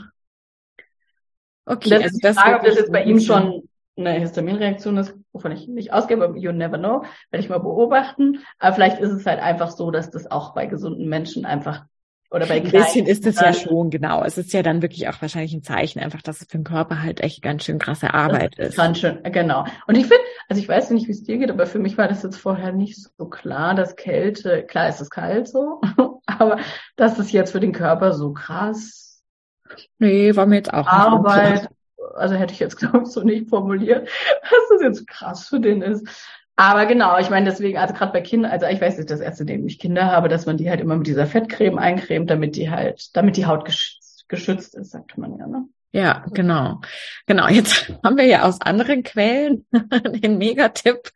Okay, 1.65 1.89
Das 1.89 2.03
also 2.03 2.15
ist 2.15 2.23
die 2.23 2.33
Frage, 2.33 2.55
ob 2.57 2.63
das 2.63 2.75
jetzt 2.75 2.91
bei 2.91 3.03
ihm 3.03 3.19
schon 3.19 3.69
eine 3.95 4.11
Histaminreaktion 4.13 4.97
ist, 4.97 5.15
wovon 5.31 5.51
ich 5.51 5.67
nicht 5.67 5.93
ausgehe, 5.93 6.21
aber 6.21 6.35
you 6.35 6.51
never 6.51 6.77
know, 6.77 7.03
werde 7.29 7.43
ich 7.43 7.49
mal 7.49 7.59
beobachten. 7.59 8.39
Aber 8.57 8.73
vielleicht 8.73 8.99
ist 8.99 9.11
es 9.11 9.25
halt 9.25 9.39
einfach 9.39 9.71
so, 9.71 9.91
dass 9.91 10.09
das 10.09 10.29
auch 10.29 10.53
bei 10.53 10.65
gesunden 10.65 11.07
Menschen 11.07 11.45
einfach 11.45 11.85
oder 12.31 12.45
bei 12.45 12.61
Ein 12.61 12.71
bisschen 12.71 13.05
ist 13.05 13.27
es 13.27 13.39
ja 13.39 13.53
schon, 13.53 13.89
genau. 13.89 14.23
Es 14.23 14.37
ist 14.37 14.53
ja 14.53 14.63
dann 14.63 14.81
wirklich 14.81 15.09
auch 15.09 15.21
wahrscheinlich 15.21 15.53
ein 15.53 15.63
Zeichen, 15.63 15.99
einfach, 15.99 16.21
dass 16.21 16.41
es 16.41 16.47
für 16.49 16.57
den 16.57 16.63
Körper 16.63 17.03
halt 17.03 17.19
echt 17.19 17.41
ganz 17.41 17.65
schön 17.65 17.77
krasse 17.77 18.13
Arbeit 18.13 18.57
ist. 18.57 18.77
Ganz 18.77 18.99
schön, 18.99 19.21
genau. 19.23 19.65
Und 19.85 19.95
ich 19.95 20.03
finde, 20.05 20.23
also 20.47 20.61
ich 20.61 20.67
weiß 20.67 20.91
nicht, 20.91 21.07
wie 21.07 21.11
es 21.11 21.23
dir 21.23 21.37
geht, 21.37 21.51
aber 21.51 21.65
für 21.65 21.79
mich 21.79 21.97
war 21.97 22.07
das 22.07 22.23
jetzt 22.23 22.37
vorher 22.37 22.71
nicht 22.71 22.97
so 23.17 23.25
klar, 23.25 23.75
dass 23.75 23.97
Kälte, 23.97 24.63
klar 24.63 24.87
ist 24.87 25.01
es 25.01 25.09
kalt 25.09 25.49
so, 25.49 25.81
aber 26.25 26.59
dass 26.95 27.19
es 27.19 27.33
jetzt 27.33 27.51
für 27.51 27.59
den 27.59 27.73
Körper 27.73 28.13
so 28.13 28.31
krass 28.31 29.11
Nee, 29.99 30.35
war 30.35 30.45
mir 30.45 30.55
jetzt 30.55 30.73
auch 30.73 30.85
nicht 30.85 30.91
so 30.91 30.97
Arbeit, 30.97 31.59
klar. 31.59 32.15
also 32.15 32.35
hätte 32.35 32.53
ich 32.53 32.59
jetzt, 32.59 32.77
glaube 32.77 33.03
ich, 33.03 33.09
so 33.09 33.21
nicht 33.21 33.49
formuliert, 33.49 34.07
dass 34.41 34.69
das 34.69 34.81
jetzt 34.81 35.07
krass 35.07 35.47
für 35.47 35.59
den 35.59 35.81
ist. 35.81 36.07
Aber 36.61 36.85
genau, 36.85 37.17
ich 37.17 37.31
meine 37.31 37.49
deswegen, 37.49 37.79
also 37.79 37.95
gerade 37.95 38.11
bei 38.11 38.21
Kindern, 38.21 38.51
also 38.51 38.67
ich 38.67 38.79
weiß 38.79 38.99
nicht, 38.99 39.09
das 39.09 39.19
erste, 39.19 39.45
dem 39.45 39.65
ich 39.65 39.79
Kinder 39.79 40.05
habe, 40.05 40.29
dass 40.29 40.45
man 40.45 40.57
die 40.57 40.69
halt 40.69 40.79
immer 40.79 40.95
mit 40.95 41.07
dieser 41.07 41.25
Fettcreme 41.25 41.79
eincremt, 41.79 42.29
damit 42.29 42.55
die 42.55 42.69
halt, 42.69 43.17
damit 43.17 43.35
die 43.35 43.47
Haut 43.47 43.65
geschützt, 43.65 44.29
geschützt 44.29 44.75
ist, 44.75 44.91
sagt 44.91 45.17
man 45.17 45.39
ja, 45.39 45.47
ne? 45.47 45.65
Ja, 45.93 46.23
genau. 46.31 46.79
Genau. 47.25 47.47
Jetzt 47.47 47.91
haben 48.03 48.15
wir 48.15 48.25
ja 48.25 48.43
aus 48.43 48.61
anderen 48.61 49.01
Quellen 49.01 49.65
den 49.71 50.37
Megatipp, 50.37 51.09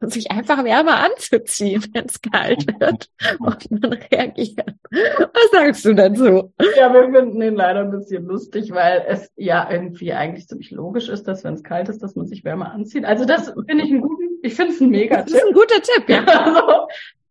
sich 0.00 0.32
einfach 0.32 0.64
wärmer 0.64 0.96
anzuziehen, 0.96 1.84
wenn 1.92 2.06
es 2.06 2.20
kalt 2.20 2.66
wird 2.80 3.08
und 3.38 3.70
man 3.70 3.92
reagiert. 3.92 4.74
Was 4.90 5.50
sagst 5.52 5.84
du 5.84 5.94
dazu? 5.94 6.52
Ja, 6.76 6.92
wir 6.92 7.10
finden 7.10 7.40
ihn 7.40 7.54
leider 7.54 7.82
ein 7.82 7.92
bisschen 7.92 8.26
lustig, 8.26 8.72
weil 8.72 9.04
es 9.08 9.30
ja 9.36 9.70
irgendwie 9.70 10.12
eigentlich 10.12 10.48
ziemlich 10.48 10.72
logisch 10.72 11.08
ist, 11.08 11.28
dass 11.28 11.44
wenn 11.44 11.54
es 11.54 11.62
kalt 11.62 11.88
ist, 11.88 12.02
dass 12.02 12.16
man 12.16 12.26
sich 12.26 12.44
wärmer 12.44 12.72
anzieht. 12.72 13.04
Also 13.04 13.24
das 13.24 13.54
finde 13.66 13.84
ich 13.84 13.92
einen 13.92 14.02
guten, 14.02 14.27
ich 14.42 14.54
finde 14.54 14.72
es 14.72 14.80
ein 14.80 14.92
Das 14.92 15.32
ist 15.32 15.44
ein 15.44 15.52
guter 15.52 15.80
Tipp, 15.82 16.08
ja. 16.08 16.24
Also, 16.26 16.88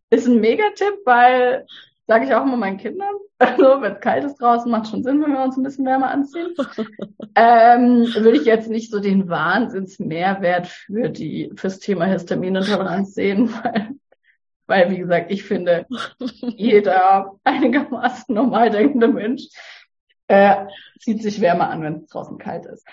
ist 0.09 0.27
ein 0.27 0.39
Megatipp, 0.39 0.99
weil, 1.05 1.65
sage 2.07 2.25
ich 2.25 2.33
auch 2.33 2.43
immer 2.43 2.57
meinen 2.57 2.77
Kindern, 2.77 3.15
also 3.39 3.81
wenn 3.81 3.93
es 3.93 3.99
kalt 3.99 4.23
ist 4.23 4.37
draußen, 4.37 4.71
macht 4.71 4.89
schon 4.89 5.03
Sinn, 5.03 5.21
wenn 5.21 5.33
wir 5.33 5.43
uns 5.43 5.57
ein 5.57 5.63
bisschen 5.63 5.85
wärmer 5.85 6.11
anziehen. 6.11 6.53
ähm, 7.35 8.07
will 8.15 8.35
ich 8.35 8.45
jetzt 8.45 8.69
nicht 8.69 8.91
so 8.91 8.99
den 8.99 9.29
Wahnsinnsmehrwert 9.29 10.67
für 10.67 11.09
die, 11.09 11.51
fürs 11.55 11.79
Thema 11.79 12.05
Histaminintoleranz 12.05 13.13
sehen, 13.13 13.53
weil, 13.63 13.89
weil, 14.65 14.91
wie 14.91 14.99
gesagt, 14.99 15.31
ich 15.31 15.43
finde, 15.43 15.85
jeder 16.41 17.33
einigermaßen 17.43 18.33
normal 18.33 18.69
denkende 18.69 19.07
Mensch 19.07 19.49
äh, 20.27 20.65
zieht 20.99 21.21
sich 21.21 21.41
wärmer 21.41 21.69
an, 21.69 21.81
wenn 21.83 21.95
es 21.95 22.07
draußen 22.07 22.37
kalt 22.37 22.65
ist. 22.65 22.85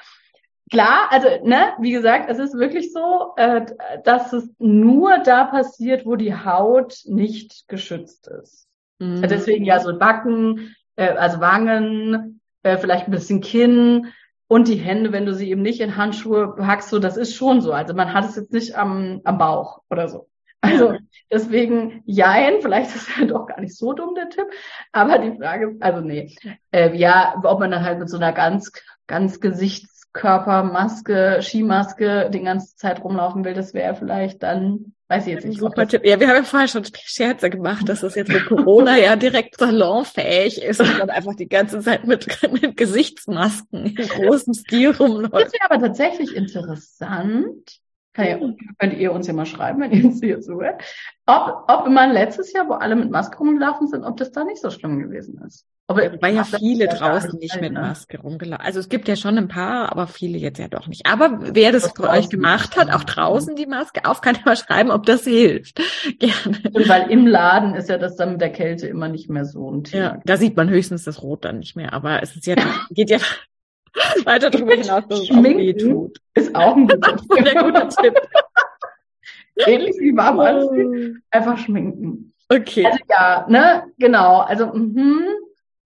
Klar, 0.74 1.06
also 1.10 1.28
ne, 1.44 1.72
wie 1.78 1.92
gesagt, 1.92 2.28
es 2.28 2.40
ist 2.40 2.58
wirklich 2.58 2.92
so, 2.92 3.32
äh, 3.36 3.64
dass 4.02 4.32
es 4.32 4.50
nur 4.58 5.18
da 5.18 5.44
passiert, 5.44 6.04
wo 6.04 6.16
die 6.16 6.34
Haut 6.34 6.96
nicht 7.04 7.68
geschützt 7.68 8.26
ist. 8.26 8.66
Mhm. 8.98 9.22
Also 9.22 9.28
Deswegen 9.28 9.64
ja 9.64 9.78
so 9.78 9.96
Backen, 9.96 10.74
äh, 10.96 11.10
also 11.10 11.38
Wangen, 11.38 12.40
äh, 12.64 12.76
vielleicht 12.76 13.06
ein 13.06 13.12
bisschen 13.12 13.40
Kinn 13.40 14.08
und 14.48 14.66
die 14.66 14.74
Hände, 14.74 15.12
wenn 15.12 15.26
du 15.26 15.32
sie 15.32 15.48
eben 15.48 15.62
nicht 15.62 15.78
in 15.78 15.96
Handschuhe 15.96 16.56
packst, 16.56 16.90
so 16.90 16.98
das 16.98 17.16
ist 17.16 17.36
schon 17.36 17.60
so. 17.60 17.72
Also 17.72 17.94
man 17.94 18.12
hat 18.12 18.24
es 18.24 18.34
jetzt 18.34 18.52
nicht 18.52 18.74
am, 18.74 19.20
am 19.22 19.38
Bauch 19.38 19.82
oder 19.90 20.08
so. 20.08 20.26
Also 20.60 20.96
deswegen, 21.30 22.02
jein, 22.04 22.62
vielleicht 22.62 22.96
ist 22.96 23.08
er 23.16 23.26
doch 23.28 23.46
gar 23.46 23.60
nicht 23.60 23.76
so 23.76 23.92
dumm, 23.92 24.16
der 24.16 24.28
Tipp. 24.28 24.46
Aber 24.90 25.18
die 25.18 25.36
Frage, 25.36 25.76
also 25.78 26.00
nee, 26.00 26.34
äh, 26.72 26.96
ja, 26.96 27.40
ob 27.44 27.60
man 27.60 27.70
dann 27.70 27.84
halt 27.84 28.00
mit 28.00 28.10
so 28.10 28.16
einer 28.16 28.32
ganz, 28.32 28.72
ganz 29.06 29.38
Gesichtskörpermaske, 30.14 31.40
Skimaske 31.42 32.30
die 32.32 32.42
ganze 32.42 32.76
Zeit 32.76 33.02
rumlaufen 33.02 33.44
will, 33.44 33.54
das 33.54 33.74
wäre 33.74 33.94
vielleicht 33.94 34.42
dann 34.42 34.92
Weiß 35.06 35.26
ich 35.26 35.34
jetzt 35.34 35.44
nicht. 35.44 35.60
Super 35.60 35.86
Tipp. 35.86 36.02
Ja, 36.06 36.18
wir 36.18 36.28
haben 36.28 36.36
ja 36.36 36.42
vorher 36.44 36.66
schon 36.66 36.82
Scherze 36.94 37.50
gemacht, 37.50 37.86
dass 37.86 38.00
das 38.00 38.14
jetzt 38.14 38.32
mit 38.32 38.46
Corona 38.46 38.96
ja 38.96 39.16
direkt 39.16 39.58
salonfähig 39.58 40.62
ist 40.62 40.80
und 40.80 40.98
dann 40.98 41.10
einfach 41.10 41.34
die 41.34 41.46
ganze 41.46 41.80
Zeit 41.80 42.06
mit, 42.06 42.26
mit 42.50 42.74
Gesichtsmasken 42.74 43.84
in 43.84 44.08
großem 44.08 44.54
Stil 44.54 44.92
rumläuft. 44.92 45.34
Das 45.34 45.52
wäre 45.52 45.70
aber 45.70 45.78
tatsächlich 45.78 46.34
interessant. 46.34 47.80
Kann 48.14 48.26
ja, 48.26 48.38
könnt 48.78 48.94
ihr 48.94 49.12
uns 49.12 49.26
ja 49.26 49.34
mal 49.34 49.44
schreiben, 49.44 49.82
wenn 49.82 49.92
ihr 49.92 50.06
uns 50.06 50.20
hier 50.20 50.40
zuhört, 50.40 50.82
ob, 51.26 51.64
ob 51.68 51.86
immer 51.86 52.10
letztes 52.10 52.54
Jahr, 52.54 52.66
wo 52.70 52.72
alle 52.72 52.96
mit 52.96 53.10
Maske 53.10 53.36
rumgelaufen 53.36 53.88
sind, 53.88 54.04
ob 54.04 54.16
das 54.16 54.32
da 54.32 54.42
nicht 54.42 54.62
so 54.62 54.70
schlimm 54.70 55.00
gewesen 55.00 55.38
ist. 55.46 55.66
Aber 55.86 56.00
weil 56.22 56.34
ja 56.34 56.44
viele 56.44 56.88
draußen 56.88 57.38
nicht 57.38 57.60
mit 57.60 57.74
ne? 57.74 57.80
Maske 57.80 58.18
rumgelaufen. 58.18 58.64
Also 58.64 58.80
es 58.80 58.88
gibt 58.88 59.06
ja 59.06 59.16
schon 59.16 59.36
ein 59.36 59.48
paar, 59.48 59.92
aber 59.92 60.06
viele 60.06 60.38
jetzt 60.38 60.58
ja 60.58 60.68
doch 60.68 60.86
nicht. 60.86 61.04
Aber 61.04 61.54
wer 61.54 61.72
das 61.72 61.92
für 61.94 62.08
euch 62.08 62.30
gemacht 62.30 62.78
hat, 62.78 62.90
auch 62.90 63.04
draußen 63.04 63.54
die 63.54 63.66
Maske 63.66 64.06
auf, 64.06 64.22
kann 64.22 64.34
ja 64.34 64.40
mal 64.46 64.56
schreiben, 64.56 64.90
ob 64.90 65.04
das 65.04 65.24
hilft. 65.24 65.78
Gerne. 66.18 66.62
Und 66.72 66.88
weil 66.88 67.10
im 67.10 67.26
Laden 67.26 67.74
ist 67.74 67.90
ja 67.90 67.98
das 67.98 68.16
dann 68.16 68.32
mit 68.32 68.40
der 68.40 68.50
Kälte 68.50 68.86
immer 68.86 69.08
nicht 69.08 69.28
mehr 69.28 69.44
so 69.44 69.70
ein 69.70 69.84
Thema. 69.84 70.02
Ja, 70.02 70.20
da 70.24 70.38
sieht 70.38 70.56
man 70.56 70.70
höchstens 70.70 71.04
das 71.04 71.22
Rot 71.22 71.44
dann 71.44 71.58
nicht 71.58 71.76
mehr. 71.76 71.92
Aber 71.92 72.22
es 72.22 72.34
ist 72.34 72.46
ja, 72.46 72.54
geht 72.90 73.10
ja 73.10 73.18
weiter 74.24 74.48
darüber 74.48 74.72
hinaus, 74.72 75.04
dass 75.06 75.20
es 75.20 75.30
auch 75.30 75.42
weh 75.42 75.74
tut. 75.74 76.18
Ist 76.32 76.54
auch 76.54 76.76
ein 76.76 76.88
guter, 76.88 77.62
guter 77.62 77.88
Tipp. 77.90 78.14
Ähnlich 79.66 79.96
wie 80.00 80.16
warm 80.16 80.40
anziehen. 80.40 81.22
Einfach 81.30 81.58
schminken. 81.58 82.32
Okay. 82.48 82.86
Also 82.86 82.98
ja, 83.10 83.46
ne, 83.50 83.84
genau. 83.98 84.40
Also, 84.40 84.72
mhm. 84.72 85.26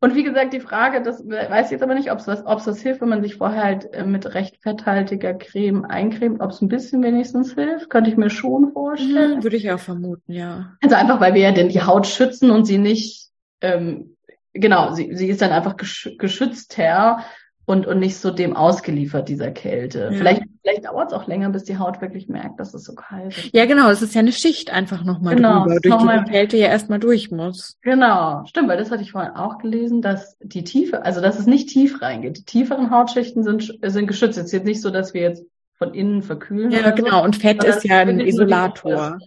Und 0.00 0.14
wie 0.14 0.22
gesagt, 0.22 0.52
die 0.52 0.60
Frage, 0.60 1.02
das 1.02 1.26
weiß 1.26 1.66
ich 1.66 1.72
jetzt 1.72 1.82
aber 1.82 1.94
nicht, 1.94 2.12
ob 2.12 2.18
es 2.18 2.26
das, 2.26 2.46
ob's 2.46 2.64
das 2.64 2.80
hilft, 2.80 3.00
wenn 3.00 3.08
man 3.08 3.22
sich 3.22 3.36
vorher 3.36 3.64
halt 3.64 3.92
äh, 3.92 4.04
mit 4.04 4.32
recht 4.34 4.58
fetthaltiger 4.62 5.34
Creme 5.34 5.84
eincremt, 5.84 6.40
ob 6.40 6.50
es 6.50 6.62
ein 6.62 6.68
bisschen 6.68 7.02
wenigstens 7.02 7.54
hilft, 7.54 7.90
könnte 7.90 8.08
ich 8.08 8.16
mir 8.16 8.30
schon 8.30 8.72
vorstellen. 8.72 9.36
Hm, 9.36 9.42
würde 9.42 9.56
ich 9.56 9.70
auch 9.72 9.80
vermuten, 9.80 10.32
ja. 10.32 10.76
Also 10.80 10.94
einfach, 10.94 11.20
weil 11.20 11.34
wir 11.34 11.42
ja 11.42 11.52
denn 11.52 11.68
die 11.68 11.82
Haut 11.82 12.06
schützen 12.06 12.50
und 12.50 12.64
sie 12.64 12.78
nicht, 12.78 13.30
ähm, 13.60 14.16
genau, 14.52 14.92
sie, 14.92 15.16
sie 15.16 15.28
ist 15.28 15.42
dann 15.42 15.50
einfach 15.50 15.76
geschützter 15.76 17.24
und, 17.68 17.86
und 17.86 17.98
nicht 17.98 18.16
so 18.16 18.30
dem 18.30 18.56
ausgeliefert, 18.56 19.28
dieser 19.28 19.50
Kälte. 19.50 20.08
Ja. 20.10 20.12
Vielleicht, 20.12 20.42
vielleicht 20.62 20.86
dauert 20.86 21.08
es 21.08 21.12
auch 21.12 21.26
länger, 21.26 21.50
bis 21.50 21.64
die 21.64 21.76
Haut 21.76 22.00
wirklich 22.00 22.26
merkt, 22.26 22.58
dass 22.58 22.72
es 22.72 22.82
so 22.84 22.94
kalt 22.94 23.36
ist. 23.36 23.54
Ja, 23.54 23.66
genau, 23.66 23.90
es 23.90 24.00
ist 24.00 24.14
ja 24.14 24.20
eine 24.20 24.32
Schicht 24.32 24.72
einfach 24.72 25.04
nochmal 25.04 25.36
genau, 25.36 25.64
drüber, 25.64 25.78
durch 25.80 25.96
die 25.98 26.24
die 26.24 26.30
Kälte 26.30 26.56
ja 26.56 26.68
erstmal 26.68 26.98
durch 26.98 27.30
muss. 27.30 27.76
Genau, 27.82 28.42
stimmt, 28.46 28.68
weil 28.70 28.78
das 28.78 28.90
hatte 28.90 29.02
ich 29.02 29.12
vorhin 29.12 29.32
auch 29.32 29.58
gelesen, 29.58 30.00
dass 30.00 30.38
die 30.40 30.64
Tiefe, 30.64 31.04
also 31.04 31.20
dass 31.20 31.38
es 31.38 31.44
nicht 31.44 31.68
tief 31.68 32.00
reingeht. 32.00 32.38
Die 32.38 32.44
tieferen 32.44 32.90
Hautschichten 32.90 33.44
sind, 33.44 33.78
sind 33.82 34.06
geschützt. 34.06 34.38
Es 34.38 34.46
ist 34.46 34.52
jetzt 34.52 34.64
nicht 34.64 34.80
so, 34.80 34.88
dass 34.88 35.12
wir 35.12 35.20
jetzt 35.20 35.44
von 35.74 35.92
innen 35.92 36.22
verkühlen. 36.22 36.70
Ja, 36.70 36.88
genau, 36.92 37.18
so, 37.18 37.24
und 37.24 37.36
Fett 37.36 37.62
ist 37.64 37.84
ja 37.84 37.98
ein 37.98 38.18
Isolator. 38.20 39.18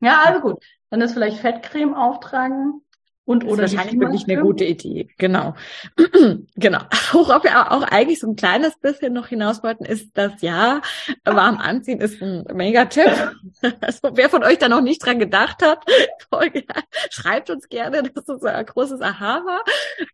Ja, 0.00 0.22
also 0.26 0.40
gut. 0.40 0.64
Dann 0.90 1.00
ist 1.02 1.12
vielleicht 1.12 1.38
Fettcreme 1.38 1.94
auftragen 1.94 2.82
und 3.26 3.44
oder 3.44 3.64
ist 3.64 3.76
wahrscheinlich 3.76 4.00
wirklich 4.00 4.28
eine 4.28 4.40
gute 4.40 4.64
Idee. 4.64 5.08
Genau. 5.18 5.54
genau. 6.56 6.78
Worauf 7.12 7.42
wir 7.42 7.72
auch 7.72 7.82
eigentlich 7.82 8.20
so 8.20 8.28
ein 8.28 8.36
kleines 8.36 8.78
bisschen 8.78 9.12
noch 9.12 9.26
hinaus 9.26 9.62
wollten, 9.62 9.84
ist 9.84 10.10
das 10.14 10.40
ja, 10.40 10.80
warm 11.24 11.58
anziehen 11.58 12.00
ist 12.00 12.22
ein 12.22 12.44
Mega-Tipp. 12.52 13.10
Also 13.80 14.10
wer 14.14 14.28
von 14.28 14.44
euch 14.44 14.58
da 14.58 14.68
noch 14.68 14.80
nicht 14.80 15.04
dran 15.04 15.18
gedacht 15.18 15.62
hat, 15.62 15.84
schreibt 17.10 17.50
uns 17.50 17.68
gerne, 17.68 18.02
dass 18.04 18.24
das 18.24 18.42
ein 18.42 18.66
großes 18.66 19.00
Aha 19.00 19.42
war. 19.44 19.64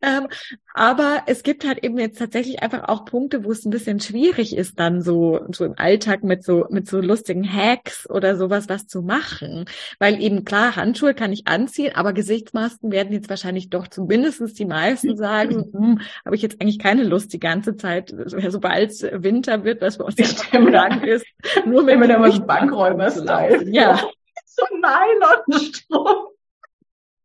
Ähm, 0.01 0.29
aber 0.75 1.25
es 1.27 1.43
gibt 1.43 1.67
halt 1.67 1.85
eben 1.85 1.99
jetzt 1.99 2.19
tatsächlich 2.19 2.63
einfach 2.63 2.89
auch 2.89 3.05
Punkte, 3.05 3.45
wo 3.45 3.53
es 3.53 3.65
ein 3.65 3.71
bisschen 3.71 4.01
schwierig 4.01 4.57
ist, 4.57 4.79
dann 4.79 5.03
so, 5.03 5.41
so 5.53 5.65
im 5.65 5.75
Alltag 5.77 6.23
mit 6.23 6.45
so, 6.45 6.67
mit 6.71 6.89
so 6.89 7.01
lustigen 7.01 7.51
Hacks 7.51 8.09
oder 8.09 8.37
sowas 8.37 8.69
was 8.69 8.87
zu 8.87 9.03
machen. 9.03 9.67
Weil 9.99 10.23
eben 10.23 10.45
klar, 10.45 10.77
Handschuhe 10.77 11.15
kann 11.15 11.33
ich 11.33 11.47
anziehen, 11.47 11.95
aber 11.95 12.13
Gesichtsmasken 12.13 12.91
werden 12.91 13.02
werden 13.03 13.15
jetzt 13.15 13.29
wahrscheinlich 13.29 13.71
doch 13.71 13.89
zumindestens 13.89 14.55
die 14.55 14.65
meisten 14.65 15.17
sagen, 15.17 15.71
hm, 15.73 16.01
habe 16.25 16.37
ich 16.37 16.43
jetzt 16.43 16.61
eigentlich 16.61 16.79
keine 16.79 17.03
Lust 17.03 17.33
die 17.33 17.41
ganze 17.41 17.77
Zeit, 17.77 18.15
sobald 18.49 18.91
es 18.91 19.03
Winter 19.03 19.65
wird, 19.65 19.81
was 19.81 19.99
bei 19.99 20.05
uns 20.05 20.17
nicht 20.17 20.39
sagen 20.39 21.05
ist, 21.05 21.27
nur 21.67 21.83
mit 21.83 22.01
dem 22.11 22.23
was 22.23 22.45
Bankräuber-Style. 22.47 23.69
Ja. 23.71 24.01
So 24.55 24.67
Nylonstrom. 24.77 26.27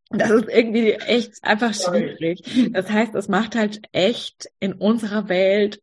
Das 0.08 0.30
ist 0.30 0.48
irgendwie 0.48 0.92
echt 0.92 1.34
einfach 1.42 1.74
schwierig. 1.74 2.70
Das 2.72 2.90
heißt, 2.90 3.14
es 3.14 3.28
macht 3.28 3.54
halt 3.54 3.82
echt 3.92 4.48
in 4.60 4.72
unserer 4.72 5.28
Welt 5.28 5.82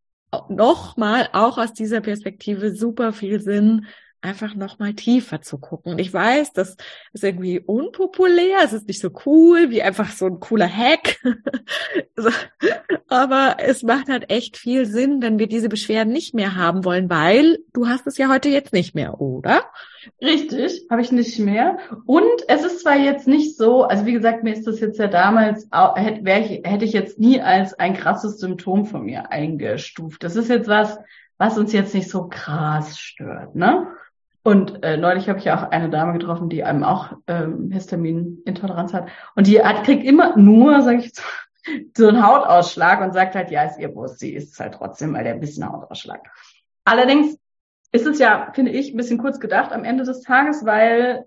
nochmal 0.50 1.30
auch 1.34 1.60
aus 1.60 1.74
dieser 1.74 2.02
Perspektive 2.02 2.76
super 2.76 3.14
viel 3.14 3.40
Sinn, 3.40 3.86
einfach 4.26 4.56
nochmal 4.56 4.94
tiefer 4.94 5.42
zu 5.42 5.58
gucken. 5.58 5.98
ich 6.00 6.14
weiß, 6.14 6.54
das 6.54 6.76
ist 7.14 7.24
irgendwie 7.24 7.60
unpopulär, 7.60 8.60
es 8.64 8.74
ist 8.74 8.88
nicht 8.88 9.00
so 9.00 9.10
cool 9.26 9.70
wie 9.70 9.82
einfach 9.82 10.12
so 10.12 10.26
ein 10.26 10.40
cooler 10.40 10.70
Hack. 10.70 11.18
Aber 13.08 13.58
es 13.60 13.84
macht 13.84 14.10
halt 14.10 14.30
echt 14.30 14.58
viel 14.58 14.86
Sinn, 14.86 15.22
wenn 15.22 15.40
wir 15.40 15.48
diese 15.48 15.70
Beschwerden 15.70 16.12
nicht 16.12 16.34
mehr 16.34 16.56
haben 16.56 16.84
wollen, 16.84 17.10
weil 17.10 17.60
du 17.74 17.88
hast 17.88 18.08
es 18.08 18.18
ja 18.18 18.30
heute 18.30 18.50
jetzt 18.50 18.74
nicht 18.74 18.96
mehr, 18.96 19.22
oder? 19.22 19.64
Richtig, 20.22 20.88
habe 20.90 21.02
ich 21.02 21.12
nicht 21.12 21.40
mehr. 21.40 21.78
Und 22.06 22.44
es 22.48 22.64
ist 22.64 22.82
zwar 22.82 22.98
jetzt 22.98 23.28
nicht 23.28 23.58
so, 23.58 23.84
also 23.84 24.06
wie 24.06 24.14
gesagt, 24.14 24.44
mir 24.44 24.54
ist 24.54 24.68
das 24.68 24.80
jetzt 24.80 25.00
ja 25.00 25.08
damals, 25.08 25.68
hätte, 25.96 26.22
ich, 26.30 26.62
hätte 26.64 26.86
ich 26.86 26.94
jetzt 26.94 27.20
nie 27.20 27.42
als 27.42 27.74
ein 27.74 27.96
krasses 27.96 28.40
Symptom 28.40 28.86
von 28.86 29.04
mir 29.04 29.32
eingestuft. 29.32 30.24
Das 30.24 30.36
ist 30.36 30.50
jetzt 30.50 30.68
was, 30.68 30.98
was 31.38 31.58
uns 31.58 31.74
jetzt 31.74 31.94
nicht 31.94 32.10
so 32.10 32.28
krass 32.28 32.98
stört, 33.00 33.56
ne? 33.56 33.88
Und 34.46 34.84
äh, 34.84 34.96
neulich 34.96 35.28
habe 35.28 35.40
ich 35.40 35.46
ja 35.46 35.58
auch 35.58 35.72
eine 35.72 35.90
Dame 35.90 36.14
getroffen, 36.14 36.50
die 36.50 36.64
einem 36.64 36.84
auch 36.84 37.14
ähm, 37.26 37.72
Histaminintoleranz 37.72 38.94
hat. 38.94 39.08
Und 39.36 39.48
die 39.48 39.60
hat, 39.64 39.84
kriegt 39.84 40.04
immer 40.04 40.38
nur, 40.38 40.84
sage 40.84 41.00
ich 41.00 41.16
so, 41.16 41.24
so 41.98 42.08
einen 42.08 42.24
Hautausschlag 42.24 43.02
und 43.02 43.12
sagt 43.12 43.34
halt, 43.34 43.50
ja, 43.50 43.64
ist 43.64 43.80
ihr 43.80 43.88
Brust, 43.88 44.20
sie 44.20 44.36
ist 44.36 44.54
es 44.54 44.60
halt 44.60 44.76
trotzdem, 44.76 45.16
weil 45.16 45.24
der 45.24 45.34
ein 45.34 45.40
bisschen 45.40 45.68
Hautausschlag. 45.68 46.30
Allerdings 46.84 47.40
ist 47.92 48.06
es 48.06 48.20
ja, 48.20 48.52
finde 48.54 48.70
ich, 48.70 48.94
ein 48.94 48.98
bisschen 48.98 49.18
kurz 49.18 49.40
gedacht 49.40 49.72
am 49.72 49.84
Ende 49.84 50.04
des 50.04 50.22
Tages, 50.22 50.64
weil 50.64 51.26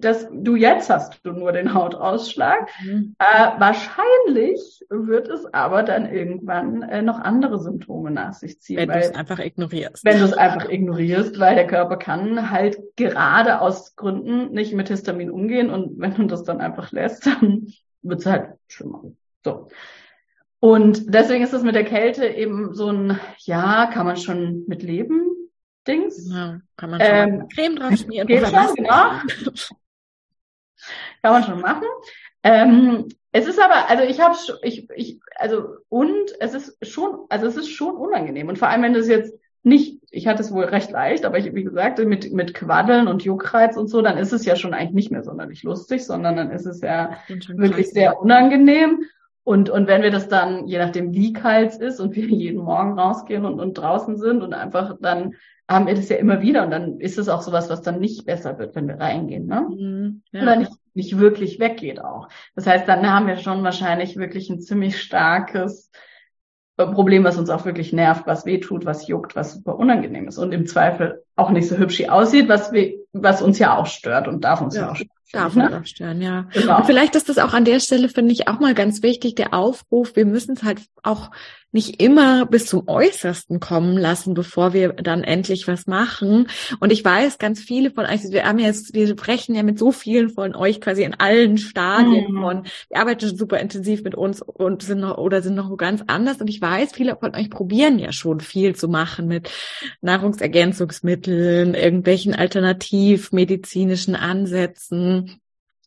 dass 0.00 0.28
du 0.32 0.56
jetzt 0.56 0.88
hast 0.88 1.20
du 1.24 1.32
nur 1.32 1.52
den 1.52 1.74
Hautausschlag. 1.74 2.70
Mhm. 2.82 3.14
Äh, 3.18 3.50
wahrscheinlich 3.58 4.84
wird 4.88 5.28
es 5.28 5.44
aber 5.52 5.82
dann 5.82 6.10
irgendwann 6.10 6.82
äh, 6.82 7.02
noch 7.02 7.18
andere 7.18 7.58
Symptome 7.58 8.10
nach 8.10 8.32
sich 8.32 8.60
ziehen. 8.60 8.78
Wenn 8.78 8.88
du 8.88 8.98
es 8.98 9.14
einfach 9.14 9.38
ignorierst. 9.38 10.04
Wenn 10.04 10.18
du 10.18 10.24
es 10.24 10.32
einfach 10.32 10.68
ignorierst, 10.68 11.38
weil 11.38 11.54
der 11.54 11.66
Körper 11.66 11.96
kann 11.98 12.50
halt 12.50 12.78
gerade 12.96 13.60
aus 13.60 13.94
Gründen 13.94 14.52
nicht 14.52 14.72
mit 14.72 14.88
Histamin 14.88 15.30
umgehen 15.30 15.70
und 15.70 16.00
wenn 16.00 16.14
du 16.14 16.24
das 16.26 16.44
dann 16.44 16.60
einfach 16.60 16.90
lässt, 16.92 17.26
dann 17.26 17.66
wird 18.02 18.20
es 18.20 18.26
halt 18.26 18.54
schlimmer. 18.68 19.02
So. 19.44 19.68
Und 20.60 21.12
deswegen 21.12 21.42
ist 21.42 21.52
es 21.52 21.64
mit 21.64 21.74
der 21.74 21.84
Kälte 21.84 22.26
eben 22.26 22.72
so 22.72 22.88
ein, 22.88 23.18
ja, 23.38 23.90
kann 23.92 24.06
man 24.06 24.16
schon 24.16 24.64
mit 24.68 24.82
leben, 24.82 25.31
Dings. 25.86 26.30
Ja, 26.32 26.60
kann 26.76 26.90
man 26.90 27.00
schon 27.00 27.10
ähm, 27.10 27.48
Creme 27.48 27.76
drauf 27.76 27.96
schmieren. 27.96 28.26
Geht 28.26 28.46
schon, 28.46 28.74
genau. 28.74 28.90
kann 31.22 31.32
man 31.32 31.44
schon 31.44 31.60
machen. 31.60 31.86
Ähm, 32.42 33.08
es 33.32 33.46
ist 33.46 33.60
aber, 33.60 33.88
also 33.88 34.04
ich 34.04 34.20
habe, 34.20 34.36
ich, 34.62 34.88
ich, 34.94 35.20
also 35.36 35.76
und 35.88 36.30
es 36.40 36.54
ist 36.54 36.86
schon, 36.86 37.26
also 37.28 37.46
es 37.46 37.56
ist 37.56 37.70
schon 37.70 37.96
unangenehm 37.96 38.48
und 38.48 38.58
vor 38.58 38.68
allem 38.68 38.82
wenn 38.82 38.94
das 38.94 39.08
jetzt 39.08 39.32
nicht, 39.62 40.02
ich 40.10 40.26
hatte 40.26 40.42
es 40.42 40.52
wohl 40.52 40.64
recht 40.64 40.90
leicht, 40.90 41.24
aber 41.24 41.38
ich, 41.38 41.54
wie 41.54 41.62
gesagt, 41.62 41.98
mit, 42.00 42.32
mit 42.32 42.52
Quaddeln 42.52 43.06
und 43.06 43.22
Juckreiz 43.22 43.76
und 43.76 43.88
so, 43.88 44.02
dann 44.02 44.18
ist 44.18 44.32
es 44.32 44.44
ja 44.44 44.56
schon 44.56 44.74
eigentlich 44.74 44.92
nicht 44.92 45.12
mehr 45.12 45.22
sonderlich 45.22 45.62
lustig, 45.62 46.04
sondern 46.04 46.36
dann 46.36 46.50
ist 46.50 46.66
es 46.66 46.80
ja 46.80 47.18
wirklich 47.28 47.90
sehr 47.90 48.20
unangenehm. 48.20 49.04
Und, 49.44 49.70
und 49.70 49.88
wenn 49.88 50.02
wir 50.02 50.10
das 50.10 50.28
dann, 50.28 50.66
je 50.66 50.78
nachdem 50.78 51.12
wie 51.12 51.32
kalt 51.32 51.70
es 51.70 51.78
ist 51.78 52.00
und 52.00 52.14
wir 52.14 52.24
jeden 52.28 52.62
Morgen 52.62 52.98
rausgehen 52.98 53.44
und, 53.44 53.60
und 53.60 53.74
draußen 53.74 54.16
sind 54.16 54.42
und 54.42 54.54
einfach 54.54 54.96
dann 55.00 55.34
haben 55.68 55.86
wir 55.86 55.94
das 55.94 56.08
ja 56.08 56.16
immer 56.16 56.42
wieder 56.42 56.64
und 56.64 56.70
dann 56.70 57.00
ist 57.00 57.18
es 57.18 57.28
auch 57.28 57.42
sowas, 57.42 57.70
was 57.70 57.82
dann 57.82 58.00
nicht 58.00 58.26
besser 58.26 58.58
wird, 58.58 58.74
wenn 58.74 58.88
wir 58.88 59.00
reingehen, 59.00 59.46
ne? 59.46 59.66
Mhm, 59.68 60.22
ja. 60.32 60.42
Oder 60.42 60.56
nicht, 60.56 60.72
nicht 60.94 61.18
wirklich 61.18 61.60
weggeht 61.60 62.00
auch. 62.00 62.28
Das 62.54 62.66
heißt, 62.66 62.86
dann 62.86 63.08
haben 63.10 63.26
wir 63.26 63.38
schon 63.38 63.62
wahrscheinlich 63.62 64.16
wirklich 64.16 64.50
ein 64.50 64.60
ziemlich 64.60 65.00
starkes 65.00 65.90
äh, 66.76 66.86
Problem, 66.86 67.24
was 67.24 67.38
uns 67.38 67.48
auch 67.48 67.64
wirklich 67.64 67.92
nervt, 67.92 68.26
was 68.26 68.44
weh 68.44 68.58
tut, 68.58 68.84
was 68.84 69.06
juckt, 69.06 69.34
was 69.34 69.54
super 69.54 69.76
unangenehm 69.76 70.28
ist 70.28 70.38
und 70.38 70.52
im 70.52 70.66
Zweifel 70.66 71.22
auch 71.36 71.50
nicht 71.50 71.68
so 71.68 71.76
hübsch 71.76 72.06
aussieht, 72.08 72.48
was 72.48 72.72
wir, 72.72 72.94
was 73.12 73.40
uns 73.40 73.58
ja 73.58 73.76
auch 73.76 73.86
stört 73.86 74.28
und 74.28 74.44
darf 74.44 74.60
uns 74.60 74.74
ja, 74.76 74.82
ja 74.82 74.90
auch 74.90 74.96
stören. 74.96 75.10
Darf 75.32 75.56
uns 75.56 75.70
ne? 75.70 75.80
auch 75.80 75.86
stören, 75.86 76.20
ja. 76.20 76.46
Genau. 76.52 76.78
Und 76.78 76.86
vielleicht 76.86 77.14
ist 77.16 77.28
das 77.28 77.38
auch 77.38 77.54
an 77.54 77.64
der 77.64 77.80
Stelle, 77.80 78.08
finde 78.08 78.32
ich, 78.32 78.48
auch 78.48 78.60
mal 78.60 78.74
ganz 78.74 79.02
wichtig, 79.02 79.34
der 79.34 79.54
Aufruf, 79.54 80.14
wir 80.14 80.26
müssen 80.26 80.56
es 80.56 80.62
halt 80.62 80.82
auch 81.02 81.30
nicht 81.72 82.02
immer 82.02 82.44
bis 82.44 82.66
zum 82.66 82.86
Äußersten 82.86 83.58
kommen 83.58 83.96
lassen, 83.96 84.34
bevor 84.34 84.74
wir 84.74 84.92
dann 84.92 85.24
endlich 85.24 85.66
was 85.66 85.86
machen. 85.86 86.48
Und 86.80 86.92
ich 86.92 87.02
weiß, 87.02 87.38
ganz 87.38 87.60
viele 87.60 87.90
von 87.90 88.04
euch, 88.04 88.20
wir 88.30 88.44
haben 88.44 88.58
jetzt, 88.58 88.94
wir 88.94 89.08
sprechen 89.08 89.54
ja 89.54 89.62
mit 89.62 89.78
so 89.78 89.90
vielen 89.90 90.28
von 90.28 90.54
euch 90.54 90.82
quasi 90.82 91.02
in 91.02 91.14
allen 91.14 91.56
Stadien 91.56 92.30
mhm. 92.30 92.40
von, 92.40 92.66
wir 92.90 93.00
arbeiten 93.00 93.34
super 93.34 93.58
intensiv 93.58 94.04
mit 94.04 94.14
uns 94.14 94.42
und 94.42 94.82
sind 94.82 95.00
noch, 95.00 95.16
oder 95.16 95.40
sind 95.40 95.54
noch 95.54 95.74
ganz 95.78 96.02
anders. 96.06 96.42
Und 96.42 96.48
ich 96.48 96.60
weiß, 96.60 96.92
viele 96.92 97.16
von 97.16 97.34
euch 97.34 97.48
probieren 97.48 97.98
ja 97.98 98.12
schon 98.12 98.40
viel 98.40 98.76
zu 98.76 98.88
machen 98.88 99.26
mit 99.26 99.50
Nahrungsergänzungsmitteln, 100.02 101.72
irgendwelchen 101.72 102.34
alternativmedizinischen 102.34 104.14
Ansätzen 104.14 105.21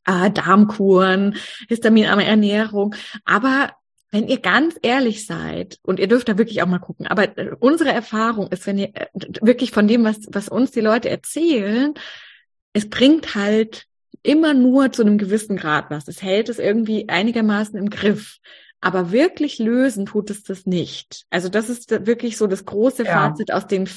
äh, 0.06 0.32
Darmkuren, 0.32 1.36
histaminarme 1.68 2.26
Ernährung. 2.26 2.96
Aber 3.26 3.72
wenn 4.12 4.28
ihr 4.28 4.40
ganz 4.40 4.76
ehrlich 4.82 5.26
seid, 5.26 5.80
und 5.84 6.00
ihr 6.00 6.08
dürft 6.08 6.30
da 6.30 6.38
wirklich 6.38 6.62
auch 6.62 6.68
mal 6.68 6.80
gucken, 6.80 7.08
aber 7.08 7.38
äh, 7.38 7.52
unsere 7.60 7.92
Erfahrung 7.92 8.48
ist, 8.48 8.66
wenn 8.66 8.78
ihr 8.78 8.96
äh, 8.96 9.08
wirklich 9.42 9.72
von 9.72 9.88
dem, 9.88 10.04
was, 10.04 10.20
was 10.30 10.48
uns 10.48 10.72
die 10.72 10.82
Leute 10.82 11.10
erzählen, 11.10 11.94
es 12.74 12.90
bringt 12.90 13.36
halt 13.36 13.88
immer 14.24 14.54
nur 14.54 14.92
zu 14.92 15.02
einem 15.02 15.18
gewissen 15.18 15.58
Grad 15.58 15.90
was. 15.90 16.08
Es 16.08 16.22
hält 16.22 16.50
es 16.50 16.60
irgendwie 16.60 17.10
einigermaßen 17.10 17.78
im 17.78 17.90
Griff. 17.90 18.40
Aber 18.82 19.12
wirklich 19.12 19.60
lösen 19.60 20.06
tut 20.06 20.30
es 20.30 20.44
das 20.44 20.66
nicht. 20.66 21.26
Also 21.30 21.50
das 21.50 21.70
ist 21.70 21.92
wirklich 22.06 22.38
so 22.38 22.48
das 22.48 22.66
große 22.66 23.04
ja. 23.04 23.14
Fazit 23.14 23.52
aus 23.52 23.68
den 23.68 23.88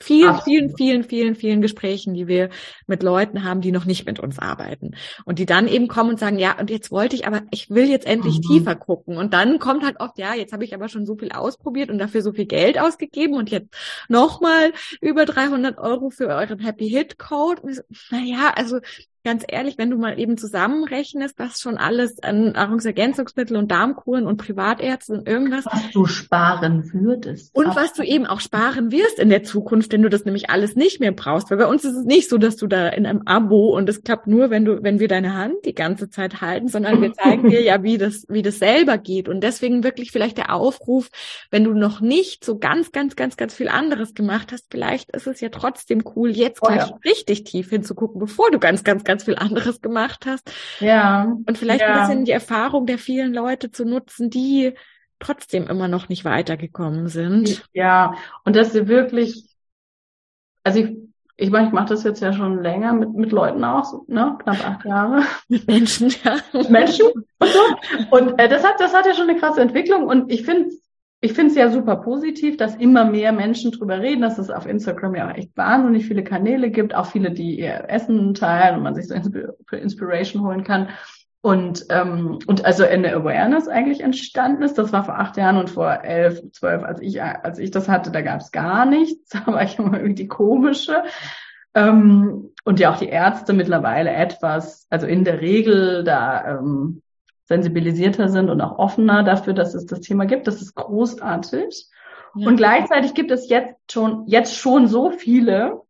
vielen, 0.00 0.30
Absolut. 0.30 0.44
vielen, 0.44 0.76
vielen, 0.76 1.04
vielen, 1.04 1.34
vielen 1.34 1.62
Gesprächen, 1.62 2.14
die 2.14 2.26
wir 2.26 2.50
mit 2.86 3.02
Leuten 3.02 3.44
haben, 3.44 3.60
die 3.60 3.72
noch 3.72 3.84
nicht 3.84 4.06
mit 4.06 4.20
uns 4.20 4.38
arbeiten. 4.38 4.92
Und 5.24 5.38
die 5.38 5.46
dann 5.46 5.68
eben 5.68 5.88
kommen 5.88 6.10
und 6.10 6.18
sagen, 6.18 6.38
ja, 6.38 6.58
und 6.58 6.70
jetzt 6.70 6.90
wollte 6.90 7.16
ich 7.16 7.26
aber, 7.26 7.42
ich 7.50 7.70
will 7.70 7.88
jetzt 7.88 8.06
endlich 8.06 8.38
mhm. 8.38 8.42
tiefer 8.42 8.74
gucken. 8.74 9.16
Und 9.16 9.32
dann 9.32 9.58
kommt 9.58 9.84
halt 9.84 10.00
oft, 10.00 10.18
ja, 10.18 10.34
jetzt 10.34 10.52
habe 10.52 10.64
ich 10.64 10.74
aber 10.74 10.88
schon 10.88 11.06
so 11.06 11.16
viel 11.16 11.32
ausprobiert 11.32 11.90
und 11.90 11.98
dafür 11.98 12.22
so 12.22 12.32
viel 12.32 12.46
Geld 12.46 12.78
ausgegeben 12.78 13.34
und 13.34 13.50
jetzt 13.50 13.74
nochmal 14.08 14.72
über 15.00 15.24
300 15.24 15.78
Euro 15.78 16.10
für 16.10 16.28
euren 16.28 16.58
Happy 16.58 16.88
Hit 16.88 17.18
Code. 17.18 17.62
So, 17.72 17.82
naja, 18.10 18.52
also 18.54 18.80
ganz 19.26 19.44
ehrlich, 19.48 19.76
wenn 19.76 19.90
du 19.90 19.98
mal 19.98 20.20
eben 20.20 20.38
zusammenrechnest, 20.38 21.36
was 21.36 21.60
schon 21.60 21.78
alles 21.78 22.22
an 22.22 22.52
Nahrungsergänzungsmittel 22.52 23.56
und 23.56 23.72
Darmkuren 23.72 24.24
und 24.24 24.36
Privatärzten 24.36 25.18
und 25.18 25.28
irgendwas. 25.28 25.66
Was 25.66 25.90
du 25.90 26.06
sparen 26.06 26.88
würdest. 26.92 27.52
Und 27.52 27.74
was 27.74 27.92
du 27.92 28.04
eben 28.04 28.24
auch 28.24 28.38
sparen 28.38 28.92
wirst 28.92 29.18
in 29.18 29.28
der 29.28 29.42
Zukunft, 29.42 29.92
wenn 29.92 30.02
du 30.02 30.08
das 30.08 30.24
nämlich 30.26 30.48
alles 30.48 30.76
nicht 30.76 31.00
mehr 31.00 31.10
brauchst. 31.10 31.50
Weil 31.50 31.58
bei 31.58 31.66
uns 31.66 31.84
ist 31.84 31.96
es 31.96 32.04
nicht 32.04 32.28
so, 32.28 32.38
dass 32.38 32.54
du 32.54 32.68
da 32.68 32.86
in 32.86 33.04
einem 33.04 33.22
Abo 33.26 33.76
und 33.76 33.88
es 33.88 34.04
klappt 34.04 34.28
nur, 34.28 34.50
wenn 34.50 34.64
du, 34.64 34.84
wenn 34.84 35.00
wir 35.00 35.08
deine 35.08 35.34
Hand 35.34 35.56
die 35.64 35.74
ganze 35.74 36.08
Zeit 36.08 36.40
halten, 36.40 36.68
sondern 36.68 37.02
wir 37.02 37.12
zeigen 37.12 37.50
dir 37.50 37.62
ja, 37.62 37.82
wie 37.82 37.98
das, 37.98 38.26
wie 38.28 38.42
das 38.42 38.60
selber 38.60 38.96
geht. 38.96 39.28
Und 39.28 39.40
deswegen 39.40 39.82
wirklich 39.82 40.12
vielleicht 40.12 40.38
der 40.38 40.54
Aufruf, 40.54 41.10
wenn 41.50 41.64
du 41.64 41.74
noch 41.74 42.00
nicht 42.00 42.44
so 42.44 42.58
ganz, 42.58 42.92
ganz, 42.92 43.16
ganz, 43.16 43.36
ganz 43.36 43.54
viel 43.54 43.68
anderes 43.68 44.14
gemacht 44.14 44.52
hast, 44.52 44.66
vielleicht 44.70 45.10
ist 45.16 45.26
es 45.26 45.40
ja 45.40 45.48
trotzdem 45.48 46.04
cool, 46.14 46.30
jetzt 46.30 46.60
oh, 46.62 46.68
gleich 46.68 46.88
ja. 46.88 46.98
richtig 47.04 47.42
tief 47.42 47.70
hinzugucken, 47.70 48.20
bevor 48.20 48.52
du 48.52 48.60
ganz, 48.60 48.84
ganz, 48.84 49.02
ganz 49.02 49.15
ganz 49.16 49.24
viel 49.24 49.36
anderes 49.36 49.80
gemacht 49.80 50.26
hast. 50.26 50.52
Ja. 50.78 51.24
Und 51.24 51.56
vielleicht 51.56 51.80
ja. 51.80 51.94
ein 51.94 52.00
bisschen 52.00 52.24
die 52.26 52.32
Erfahrung 52.32 52.84
der 52.84 52.98
vielen 52.98 53.32
Leute 53.32 53.70
zu 53.70 53.86
nutzen, 53.86 54.28
die 54.28 54.74
trotzdem 55.18 55.66
immer 55.68 55.88
noch 55.88 56.10
nicht 56.10 56.26
weitergekommen 56.26 57.08
sind. 57.08 57.64
Ja, 57.72 58.14
und 58.44 58.54
dass 58.54 58.72
sie 58.72 58.88
wirklich, 58.88 59.46
also 60.64 60.80
ich, 60.80 60.98
ich 61.38 61.50
meine, 61.50 61.68
ich 61.68 61.72
mache 61.72 61.88
das 61.88 62.04
jetzt 62.04 62.20
ja 62.20 62.34
schon 62.34 62.62
länger 62.62 62.92
mit, 62.92 63.14
mit 63.14 63.32
Leuten 63.32 63.64
auch, 63.64 63.84
so, 63.84 64.04
ne? 64.06 64.36
knapp 64.42 64.68
acht 64.68 64.84
Jahre. 64.84 65.22
Mit 65.48 65.66
Menschen, 65.66 66.12
ja. 66.22 66.36
Menschen 66.68 67.06
und 67.38 67.48
so. 67.48 68.10
Und 68.10 68.38
äh, 68.38 68.48
das 68.48 68.64
hat, 68.64 68.80
das 68.80 68.94
hat 68.94 69.06
ja 69.06 69.14
schon 69.14 69.30
eine 69.30 69.38
krasse 69.38 69.62
Entwicklung 69.62 70.06
und 70.06 70.30
ich 70.30 70.44
finde 70.44 70.70
ich 71.20 71.32
finde 71.32 71.50
es 71.50 71.56
ja 71.56 71.70
super 71.70 71.96
positiv, 71.96 72.56
dass 72.56 72.76
immer 72.76 73.04
mehr 73.04 73.32
Menschen 73.32 73.72
drüber 73.72 74.00
reden, 74.00 74.20
dass 74.20 74.38
es 74.38 74.50
auf 74.50 74.66
Instagram 74.66 75.14
ja 75.14 75.30
auch 75.30 75.34
echt 75.34 75.56
wahnsinnig 75.56 76.06
viele 76.06 76.22
Kanäle 76.22 76.70
gibt, 76.70 76.94
auch 76.94 77.06
viele, 77.06 77.30
die 77.30 77.58
ihr 77.58 77.84
Essen 77.88 78.34
teilen 78.34 78.76
und 78.76 78.82
man 78.82 78.94
sich 78.94 79.08
so 79.08 79.14
für 79.66 79.76
Inspiration 79.76 80.42
holen 80.42 80.62
kann. 80.62 80.90
Und, 81.40 81.86
ähm, 81.90 82.40
und 82.46 82.64
also 82.64 82.84
eine 82.84 83.14
Awareness 83.14 83.68
eigentlich 83.68 84.00
entstanden 84.00 84.62
ist. 84.62 84.78
Das 84.78 84.92
war 84.92 85.04
vor 85.04 85.18
acht 85.18 85.36
Jahren 85.36 85.58
und 85.58 85.70
vor 85.70 86.02
elf, 86.02 86.42
zwölf, 86.50 86.82
als 86.82 87.00
ich, 87.00 87.22
als 87.22 87.58
ich 87.60 87.70
das 87.70 87.88
hatte, 87.88 88.10
da 88.10 88.20
gab 88.20 88.40
es 88.40 88.50
gar 88.50 88.84
nichts. 88.84 89.30
Da 89.46 89.52
war 89.52 89.62
ich 89.62 89.78
immer 89.78 89.94
irgendwie 89.94 90.22
die 90.24 90.28
komische. 90.28 91.04
Ähm, 91.74 92.50
und 92.64 92.80
ja 92.80 92.92
auch 92.92 92.98
die 92.98 93.08
Ärzte 93.08 93.52
mittlerweile 93.52 94.10
etwas, 94.10 94.86
also 94.90 95.06
in 95.06 95.22
der 95.24 95.40
Regel 95.40 96.02
da 96.02 96.58
ähm, 96.58 97.02
sensibilisierter 97.46 98.28
sind 98.28 98.50
und 98.50 98.60
auch 98.60 98.78
offener 98.78 99.22
dafür, 99.22 99.54
dass 99.54 99.74
es 99.74 99.86
das 99.86 100.00
Thema 100.00 100.26
gibt. 100.26 100.46
Das 100.46 100.60
ist 100.60 100.74
großartig. 100.74 101.86
Ja. 102.34 102.48
Und 102.48 102.56
gleichzeitig 102.56 103.14
gibt 103.14 103.30
es 103.30 103.48
jetzt 103.48 103.74
schon, 103.90 104.24
jetzt 104.26 104.56
schon 104.56 104.88
so 104.88 105.10
viele, 105.10 105.82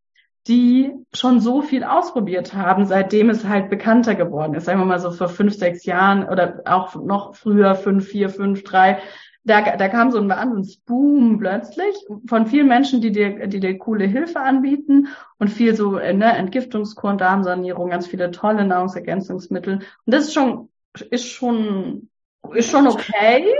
die 0.46 0.92
schon 1.12 1.40
so 1.40 1.62
viel 1.62 1.82
ausprobiert 1.82 2.54
haben, 2.54 2.86
seitdem 2.86 3.30
es 3.30 3.44
halt 3.48 3.68
bekannter 3.68 4.14
geworden 4.14 4.54
ist. 4.54 4.66
Sagen 4.66 4.78
wir 4.78 4.84
mal 4.84 5.00
so 5.00 5.10
vor 5.10 5.28
fünf, 5.28 5.54
sechs 5.54 5.84
Jahren 5.86 6.28
oder 6.28 6.62
auch 6.66 6.94
noch 6.94 7.34
früher, 7.34 7.74
fünf, 7.74 8.06
vier, 8.06 8.28
fünf, 8.28 8.62
drei. 8.62 8.98
Da, 9.42 9.76
da 9.76 9.88
kam 9.88 10.10
so 10.10 10.18
ein 10.18 10.28
Wahnsinnsboom 10.28 11.38
plötzlich 11.38 11.94
von 12.28 12.46
vielen 12.46 12.68
Menschen, 12.68 13.00
die 13.00 13.12
dir, 13.12 13.46
die 13.46 13.60
dir 13.60 13.78
coole 13.78 14.04
Hilfe 14.04 14.40
anbieten 14.40 15.08
und 15.38 15.48
viel 15.48 15.74
so 15.74 15.98
äh, 15.98 16.12
ne, 16.12 16.36
Entgiftungskuren, 16.36 17.18
Darmsanierung, 17.18 17.90
ganz 17.90 18.06
viele 18.06 18.30
tolle 18.30 18.64
Nahrungsergänzungsmittel. 18.64 19.74
Und 19.74 19.84
das 20.04 20.24
ist 20.24 20.34
schon 20.34 20.68
ist 21.02 21.28
schon, 21.28 22.08
ist 22.54 22.70
schon 22.70 22.86
okay 22.86 23.54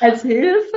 als 0.00 0.22
Hilfe. 0.22 0.76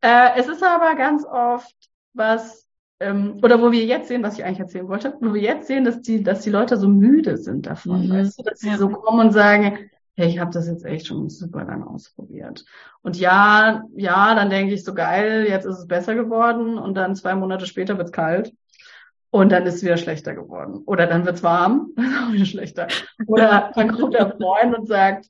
Äh, 0.00 0.38
es 0.38 0.48
ist 0.48 0.62
aber 0.62 0.94
ganz 0.96 1.24
oft 1.24 1.74
was, 2.12 2.66
ähm, 3.00 3.38
oder 3.42 3.60
wo 3.60 3.72
wir 3.72 3.84
jetzt 3.84 4.08
sehen, 4.08 4.22
was 4.22 4.38
ich 4.38 4.44
eigentlich 4.44 4.60
erzählen 4.60 4.88
wollte, 4.88 5.16
wo 5.20 5.34
wir 5.34 5.42
jetzt 5.42 5.66
sehen, 5.66 5.84
dass 5.84 6.00
die, 6.00 6.22
dass 6.22 6.42
die 6.42 6.50
Leute 6.50 6.76
so 6.76 6.88
müde 6.88 7.36
sind 7.36 7.66
davon, 7.66 8.06
mhm. 8.06 8.12
weißt 8.12 8.38
du, 8.38 8.42
dass 8.42 8.60
sie 8.60 8.74
so 8.76 8.88
kommen 8.88 9.26
und 9.26 9.32
sagen, 9.32 9.90
hey, 10.16 10.28
ich 10.28 10.38
habe 10.38 10.52
das 10.52 10.68
jetzt 10.68 10.84
echt 10.84 11.06
schon 11.06 11.28
super 11.28 11.64
lang 11.64 11.82
ausprobiert. 11.82 12.64
Und 13.02 13.18
ja, 13.18 13.82
ja, 13.96 14.34
dann 14.34 14.50
denke 14.50 14.74
ich 14.74 14.84
so 14.84 14.94
geil, 14.94 15.46
jetzt 15.48 15.64
ist 15.64 15.78
es 15.78 15.86
besser 15.86 16.14
geworden 16.14 16.78
und 16.78 16.94
dann 16.94 17.16
zwei 17.16 17.34
Monate 17.34 17.66
später 17.66 17.98
wird's 17.98 18.12
kalt. 18.12 18.52
Und 19.34 19.50
dann 19.50 19.66
ist 19.66 19.74
es 19.74 19.82
wieder 19.82 19.96
schlechter 19.96 20.32
geworden. 20.32 20.84
Oder 20.86 21.08
dann 21.08 21.26
wird's 21.26 21.42
warm, 21.42 21.90
dann 21.96 22.04
ist 22.04 22.18
auch 22.22 22.32
wieder 22.32 22.46
schlechter. 22.46 22.86
Oder 23.26 23.72
dann 23.74 23.90
kommt 23.90 24.14
der 24.14 24.30
Freund 24.30 24.78
und 24.78 24.86
sagt, 24.86 25.26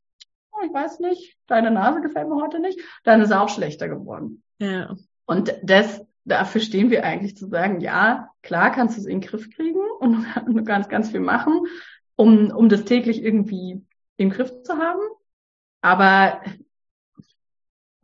oh, 0.53 0.63
ich 0.63 0.75
weiß 0.75 1.01
nicht, 1.01 1.39
deine 1.47 1.71
Nase 1.71 2.03
gefällt 2.03 2.29
mir 2.29 2.37
heute 2.37 2.61
nicht, 2.61 2.79
dann 3.05 3.23
ist 3.23 3.31
es 3.31 3.35
auch 3.35 3.49
schlechter 3.49 3.89
geworden. 3.89 4.43
Ja. 4.59 4.95
Und 5.25 5.55
das, 5.63 6.05
dafür 6.27 6.61
stehen 6.61 6.91
wir 6.91 7.03
eigentlich 7.03 7.39
zu 7.39 7.49
sagen, 7.49 7.81
ja, 7.81 8.29
klar 8.43 8.73
kannst 8.73 8.99
du 8.99 9.01
es 9.01 9.07
in 9.07 9.23
den 9.23 9.27
Griff 9.27 9.49
kriegen 9.49 9.81
und 10.01 10.27
du 10.49 10.65
kannst 10.65 10.91
ganz 10.91 11.09
viel 11.09 11.21
machen, 11.21 11.63
um, 12.15 12.51
um 12.51 12.69
das 12.69 12.85
täglich 12.85 13.23
irgendwie 13.23 13.87
im 14.19 14.29
Griff 14.29 14.53
zu 14.65 14.77
haben. 14.77 15.01
Aber 15.81 16.43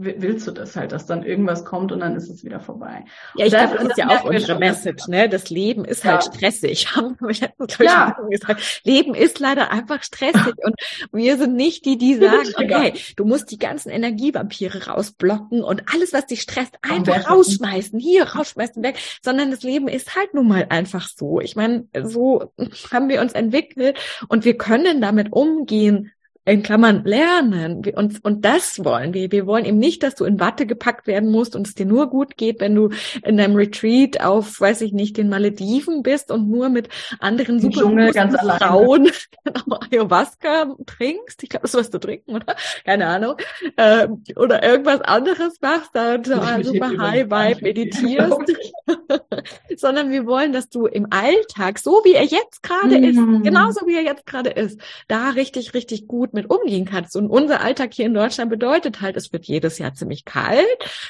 willst 0.03 0.47
du 0.47 0.51
das 0.51 0.77
halt, 0.77 0.93
dass 0.93 1.05
dann 1.05 1.23
irgendwas 1.23 1.65
kommt 1.65 1.93
und 1.93 2.01
dann 2.01 2.17
ist 2.17 2.31
es 2.31 2.43
wieder 2.43 2.61
vorbei. 2.61 3.05
Ja, 3.35 3.45
ich 3.45 3.53
glaube, 3.53 3.77
das 3.77 3.89
ist 3.89 3.99
ja 3.99 4.09
auch 4.09 4.25
unsere 4.25 4.59
Message, 4.59 5.09
ne? 5.09 5.29
Das 5.29 5.51
Leben 5.51 5.85
ist 5.85 6.05
halt 6.05 6.25
ja. 6.25 6.33
stressig. 6.33 6.87
Haben 6.97 7.17
wir 7.21 7.35
ja. 7.81 8.17
gesagt. 8.31 8.81
Leben 8.85 9.15
ist 9.15 9.39
leider 9.39 9.71
einfach 9.71 10.03
stressig 10.03 10.55
und 10.65 10.75
wir 11.13 11.37
sind 11.37 11.55
nicht 11.55 11.85
die, 11.85 11.99
die 11.99 12.15
sagen, 12.21 12.49
okay, 12.57 12.95
du 13.17 13.25
musst 13.25 13.51
die 13.51 13.59
ganzen 13.59 13.91
Energievampire 13.91 14.87
rausblocken 14.87 15.63
und 15.63 15.83
alles, 15.95 16.15
was 16.15 16.27
dich 16.27 16.41
stresst, 16.41 16.79
einfach 16.83 17.31
rausschmeißen, 17.31 17.99
hier 17.99 18.25
rausschmeißen, 18.25 18.83
weg, 18.83 18.97
sondern 19.23 19.51
das 19.51 19.63
Leben 19.63 19.89
ist 19.89 20.17
halt 20.17 20.33
nun 20.33 20.49
mal 20.49 20.67
einfach 20.71 21.09
so. 21.09 21.41
Ich 21.41 21.57
meine, 21.57 21.87
so 22.05 22.53
haben 22.91 23.09
wir 23.11 23.21
uns 23.21 23.35
entwickelt 23.35 23.99
und 24.29 24.47
wir 24.47 24.57
können 24.57 25.03
damit 25.03 25.33
umgehen, 25.33 26.13
in 26.51 26.63
Klammern 26.63 27.05
lernen. 27.05 27.83
Und, 27.95 28.25
und 28.25 28.45
das 28.45 28.85
wollen 28.85 29.15
wir. 29.15 29.31
Wir 29.31 29.47
wollen 29.47 29.65
eben 29.65 29.79
nicht, 29.79 30.03
dass 30.03 30.15
du 30.15 30.25
in 30.25 30.41
Watte 30.41 30.67
gepackt 30.67 31.07
werden 31.07 31.31
musst 31.31 31.57
und 31.57 31.67
es 31.67 31.75
dir 31.75 31.87
nur 31.87 32.11
gut 32.11 32.37
geht, 32.37 32.61
wenn 32.61 32.75
du 32.75 32.91
in 33.25 33.37
deinem 33.37 33.57
Retreat 33.57 34.21
auf, 34.21 34.61
weiß 34.61 34.81
ich 34.83 34.93
nicht, 34.93 35.17
den 35.17 35.29
Malediven 35.29 36.03
bist 36.03 36.31
und 36.31 36.49
nur 36.49 36.69
mit 36.69 36.89
anderen 37.19 37.61
super 37.61 38.13
ganz 38.13 38.37
Frauen 38.41 39.11
genau, 39.45 39.79
Ayahuasca 39.91 40.75
trinkst. 40.87 41.43
Ich 41.43 41.49
glaube, 41.49 41.63
das 41.63 41.75
wirst 41.75 41.95
du 41.95 41.99
trinken, 41.99 42.37
oder? 42.37 42.57
Keine 42.85 43.07
Ahnung. 43.07 43.37
Äh, 43.77 44.09
oder 44.37 44.63
irgendwas 44.63 45.01
anderes 45.03 45.61
machst, 45.61 45.91
da 45.95 46.23
super 46.23 46.99
High 46.99 47.27
Vibe 47.31 47.63
meditierst. 47.63 48.39
Sondern 49.77 50.11
wir 50.11 50.27
wollen, 50.27 50.53
dass 50.53 50.69
du 50.69 50.87
im 50.87 51.07
Alltag, 51.11 51.79
so 51.79 52.03
wie 52.05 52.15
er 52.15 52.25
jetzt 52.25 52.63
gerade 52.63 52.99
mm. 52.99 53.05
ist, 53.05 53.17
mhm. 53.17 53.43
genauso 53.43 53.87
wie 53.87 53.95
er 53.95 54.03
jetzt 54.03 54.27
gerade 54.27 54.51
ist, 54.51 54.81
da 55.07 55.31
richtig, 55.31 55.75
richtig 55.75 56.09
gut 56.09 56.35
mit 56.35 56.41
mit 56.41 56.51
umgehen 56.51 56.87
kannst. 56.87 57.17
Und 57.17 57.29
unser 57.29 57.61
Alltag 57.61 57.93
hier 57.93 58.07
in 58.07 58.15
Deutschland 58.15 58.51
bedeutet 58.51 59.01
halt, 59.01 59.17
es 59.17 59.33
wird 59.33 59.45
jedes 59.45 59.79
Jahr 59.79 59.95
ziemlich 59.95 60.25
kalt 60.25 60.67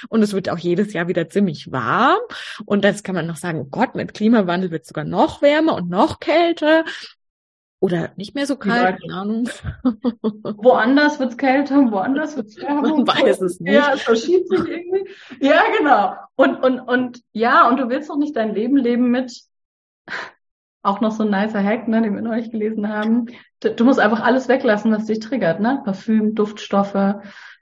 und 0.08 0.22
es 0.22 0.32
wird 0.32 0.48
auch 0.50 0.58
jedes 0.58 0.92
Jahr 0.92 1.08
wieder 1.08 1.28
ziemlich 1.28 1.70
warm. 1.70 2.18
Und 2.64 2.84
das 2.84 3.02
kann 3.02 3.14
man 3.14 3.26
noch 3.26 3.36
sagen, 3.36 3.60
oh 3.60 3.68
Gott, 3.70 3.94
mit 3.94 4.14
Klimawandel 4.14 4.70
wird 4.70 4.82
es 4.82 4.88
sogar 4.88 5.04
noch 5.04 5.40
wärmer 5.40 5.74
und 5.74 5.88
noch 5.88 6.18
kälter. 6.18 6.84
Oder 7.80 8.10
nicht 8.16 8.34
mehr 8.34 8.46
so 8.46 8.56
kalt, 8.56 9.00
keine 9.00 9.14
Ahnung. 9.14 9.48
Woanders 10.22 11.18
wird's 11.18 11.38
kälter, 11.38 11.90
woanders 11.90 12.36
wird's 12.36 12.58
wärmer. 12.58 12.82
Man 12.82 13.06
weiß 13.06 13.40
es 13.40 13.58
nicht. 13.58 13.72
Ja, 13.72 13.94
es 13.94 14.02
verschiebt 14.02 14.48
sich 14.48 14.60
irgendwie. 14.60 15.08
Ja, 15.40 15.62
genau. 15.78 16.14
Und, 16.36 16.62
und, 16.62 16.80
und, 16.80 17.22
ja, 17.32 17.66
und 17.68 17.78
du 17.80 17.88
willst 17.88 18.10
doch 18.10 18.18
nicht 18.18 18.36
dein 18.36 18.54
Leben 18.54 18.76
leben 18.76 19.10
mit, 19.10 19.32
auch 20.82 21.00
noch 21.00 21.12
so 21.12 21.24
ein 21.24 21.30
nicer 21.30 21.62
Hack, 21.62 21.88
ne, 21.88 22.02
den 22.02 22.14
wir 22.14 22.22
neulich 22.22 22.50
gelesen 22.50 22.88
haben. 22.88 23.26
Du, 23.60 23.74
du 23.74 23.84
musst 23.84 23.98
einfach 23.98 24.20
alles 24.20 24.48
weglassen, 24.48 24.92
was 24.92 25.06
dich 25.06 25.20
triggert, 25.20 25.60
ne? 25.60 25.80
Parfüm, 25.82 26.34
Duftstoffe. 26.34 27.14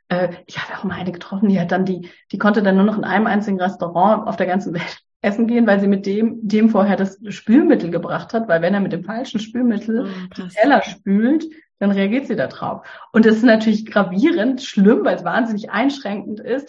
Äh, 0.09 0.29
ich 0.47 0.59
habe 0.59 0.79
auch 0.79 0.85
mal 0.85 0.95
eine 0.95 1.13
getroffen, 1.13 1.49
die 1.49 1.61
hat 1.61 1.71
dann 1.71 1.85
die, 1.85 2.11
die 2.33 2.39
konnte 2.39 2.63
dann 2.63 2.77
nur 2.77 2.85
noch 2.85 2.99
in 2.99 3.05
einem 3.05 3.27
einzigen 3.27 3.61
Restaurant 3.61 4.27
auf 4.27 4.37
der 4.37 4.47
ganzen 4.47 4.75
Welt 4.75 4.99
essen 5.21 5.47
gehen, 5.47 5.67
weil 5.67 5.81
sie 5.81 5.89
mit 5.89 6.07
dem, 6.07 6.47
dem 6.47 6.71
vorher 6.71 6.97
das 6.97 7.19
Spülmittel 7.29 7.91
gebracht 7.91 8.33
hat, 8.33 8.49
weil 8.49 8.63
wenn 8.63 8.75
er 8.75 8.81
mit 8.81 8.93
dem 8.93 9.05
falschen 9.05 9.41
Spülmittel 9.41 10.07
oh, 10.07 10.35
die 10.37 10.49
Teller 10.49 10.83
spült, 10.83 11.47
dann 11.79 11.91
reagiert 11.91 12.27
sie 12.27 12.37
da 12.37 12.47
drauf. 12.47 12.87
Und 13.13 13.25
das 13.25 13.37
ist 13.37 13.45
natürlich 13.45 13.87
gravierend, 13.87 14.63
schlimm, 14.63 15.05
weil 15.05 15.17
es 15.17 15.25
wahnsinnig 15.25 15.71
einschränkend 15.71 16.41
ist. 16.41 16.69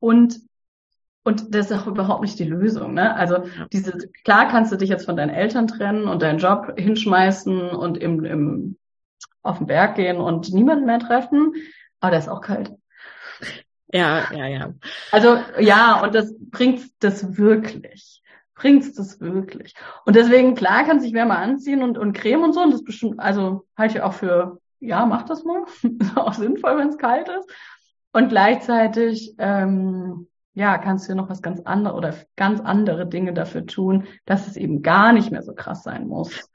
Und 0.00 0.40
und 1.26 1.54
das 1.54 1.70
ist 1.70 1.72
auch 1.72 1.86
überhaupt 1.86 2.20
nicht 2.20 2.38
die 2.38 2.44
Lösung. 2.44 2.92
Ne? 2.92 3.16
Also 3.16 3.44
diese, 3.72 3.96
klar 4.24 4.46
kannst 4.46 4.70
du 4.70 4.76
dich 4.76 4.90
jetzt 4.90 5.06
von 5.06 5.16
deinen 5.16 5.30
Eltern 5.30 5.66
trennen 5.66 6.06
und 6.06 6.20
deinen 6.20 6.38
Job 6.38 6.74
hinschmeißen 6.76 7.70
und 7.70 7.96
im, 7.96 8.24
im, 8.26 8.76
auf 9.42 9.56
den 9.56 9.66
Berg 9.66 9.94
gehen 9.96 10.18
und 10.18 10.52
niemanden 10.52 10.84
mehr 10.84 10.98
treffen, 10.98 11.54
aber 12.00 12.10
der 12.10 12.20
ist 12.20 12.28
auch 12.28 12.42
kalt. 12.42 12.72
Ja, 13.94 14.24
ja, 14.32 14.46
ja. 14.48 14.74
Also 15.12 15.38
ja, 15.60 16.02
und 16.02 16.16
das 16.16 16.34
bringt 16.50 16.82
das 16.98 17.36
wirklich. 17.36 18.22
Bringt's 18.56 18.92
das 18.94 19.20
wirklich. 19.20 19.74
Und 20.04 20.16
deswegen, 20.16 20.56
klar, 20.56 20.84
kann 20.84 20.98
sich 20.98 21.12
Wärme 21.12 21.36
anziehen 21.36 21.80
und, 21.80 21.96
und 21.96 22.12
Creme 22.12 22.42
und 22.42 22.52
so. 22.54 22.60
Und 22.60 22.72
das 22.72 22.82
bestimmt, 22.82 23.20
also 23.20 23.66
halte 23.76 23.98
ich 23.98 24.02
auch 24.02 24.12
für, 24.12 24.60
ja, 24.80 25.06
mach 25.06 25.22
das 25.22 25.44
mal. 25.44 25.62
ist 25.82 26.16
auch 26.16 26.34
sinnvoll, 26.34 26.76
wenn 26.76 26.88
es 26.88 26.98
kalt 26.98 27.28
ist. 27.28 27.48
Und 28.12 28.30
gleichzeitig, 28.30 29.36
ähm, 29.38 30.26
ja, 30.54 30.78
kannst 30.78 31.08
du 31.08 31.14
noch 31.14 31.28
was 31.28 31.40
ganz 31.40 31.60
anderes 31.60 31.96
oder 31.96 32.14
ganz 32.34 32.60
andere 32.60 33.06
Dinge 33.06 33.32
dafür 33.32 33.64
tun, 33.64 34.08
dass 34.24 34.48
es 34.48 34.56
eben 34.56 34.82
gar 34.82 35.12
nicht 35.12 35.30
mehr 35.30 35.42
so 35.42 35.54
krass 35.54 35.84
sein 35.84 36.08
muss 36.08 36.48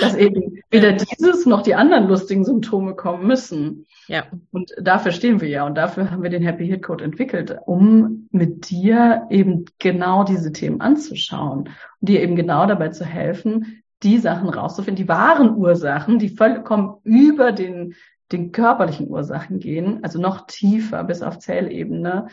dass 0.00 0.14
eben 0.14 0.62
weder 0.70 0.92
dieses 0.92 1.46
noch 1.46 1.62
die 1.62 1.74
anderen 1.74 2.08
lustigen 2.08 2.44
Symptome 2.44 2.94
kommen 2.94 3.26
müssen. 3.26 3.86
Ja. 4.06 4.24
Und 4.50 4.72
dafür 4.80 5.12
stehen 5.12 5.40
wir 5.40 5.48
ja 5.48 5.66
und 5.66 5.76
dafür 5.76 6.10
haben 6.10 6.22
wir 6.22 6.30
den 6.30 6.42
Happy 6.42 6.66
Hit 6.66 6.82
Code 6.82 7.04
entwickelt, 7.04 7.56
um 7.66 8.28
mit 8.30 8.70
dir 8.70 9.26
eben 9.30 9.66
genau 9.78 10.24
diese 10.24 10.52
Themen 10.52 10.80
anzuschauen 10.80 11.68
und 12.00 12.08
dir 12.08 12.22
eben 12.22 12.36
genau 12.36 12.66
dabei 12.66 12.88
zu 12.88 13.04
helfen, 13.04 13.82
die 14.02 14.18
Sachen 14.18 14.48
rauszufinden, 14.48 15.04
die 15.04 15.08
wahren 15.08 15.54
Ursachen, 15.54 16.18
die 16.18 16.30
vollkommen 16.30 16.96
über 17.04 17.52
den, 17.52 17.94
den 18.32 18.52
körperlichen 18.52 19.08
Ursachen 19.08 19.58
gehen, 19.58 20.02
also 20.02 20.20
noch 20.20 20.46
tiefer 20.46 21.04
bis 21.04 21.22
auf 21.22 21.38
Zellebene. 21.38 22.28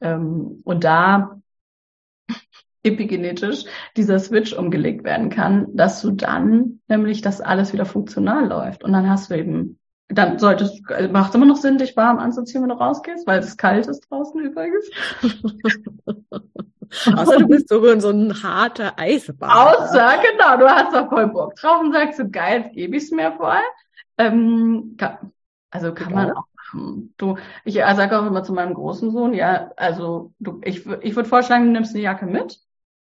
Ähm, 0.00 0.60
und 0.64 0.84
da 0.84 1.40
epigenetisch 2.82 3.64
dieser 3.96 4.18
Switch 4.18 4.52
umgelegt 4.52 5.04
werden 5.04 5.30
kann, 5.30 5.68
dass 5.74 6.02
du 6.02 6.10
dann 6.10 6.80
nämlich, 6.88 7.20
dass 7.22 7.40
alles 7.40 7.72
wieder 7.72 7.86
funktional 7.86 8.48
läuft. 8.48 8.82
Und 8.84 8.92
dann 8.92 9.08
hast 9.08 9.30
du 9.30 9.38
eben, 9.38 9.78
dann 10.08 10.38
solltest, 10.38 10.82
also 10.88 11.10
macht 11.10 11.30
es 11.30 11.34
immer 11.36 11.46
noch 11.46 11.56
Sinn, 11.56 11.78
dich 11.78 11.96
warm 11.96 12.18
anzuziehen, 12.18 12.62
wenn 12.62 12.70
du 12.70 12.74
rausgehst, 12.74 13.26
weil 13.26 13.38
es 13.38 13.56
kalt 13.56 13.86
ist 13.86 14.10
draußen 14.10 14.40
übrigens. 14.40 14.90
Außer 17.16 17.38
du 17.38 17.48
bist 17.48 17.68
so, 17.70 17.98
so 18.00 18.10
ein 18.10 18.42
harter 18.42 18.98
Eisbahn. 18.98 19.50
Außer, 19.50 20.14
genau, 20.30 20.58
du 20.58 20.68
hast 20.68 20.92
da 20.92 21.08
voll 21.08 21.28
Bock 21.28 21.54
drauf 21.56 21.80
und 21.80 21.92
sagst 21.92 22.18
so, 22.18 22.28
geil, 22.28 22.64
jetzt 22.64 22.74
gebe 22.74 22.96
ich 22.96 23.04
es 23.04 23.10
mir 23.10 23.32
voll. 23.32 23.62
Ähm, 24.18 24.96
kann, 24.98 25.32
also 25.70 25.94
kann 25.94 26.08
genau. 26.08 26.20
man 26.20 26.32
auch 26.32 26.44
machen. 26.54 27.14
Du, 27.16 27.36
ich 27.64 27.74
sage 27.74 28.18
auch 28.18 28.26
immer 28.26 28.44
zu 28.44 28.52
meinem 28.52 28.74
großen 28.74 29.10
Sohn, 29.10 29.34
ja, 29.34 29.70
also 29.76 30.32
du, 30.38 30.60
ich, 30.64 30.86
ich 30.86 31.16
würde 31.16 31.28
vorschlagen, 31.28 31.66
du 31.66 31.72
nimmst 31.72 31.94
eine 31.94 32.02
Jacke 32.02 32.26
mit 32.26 32.60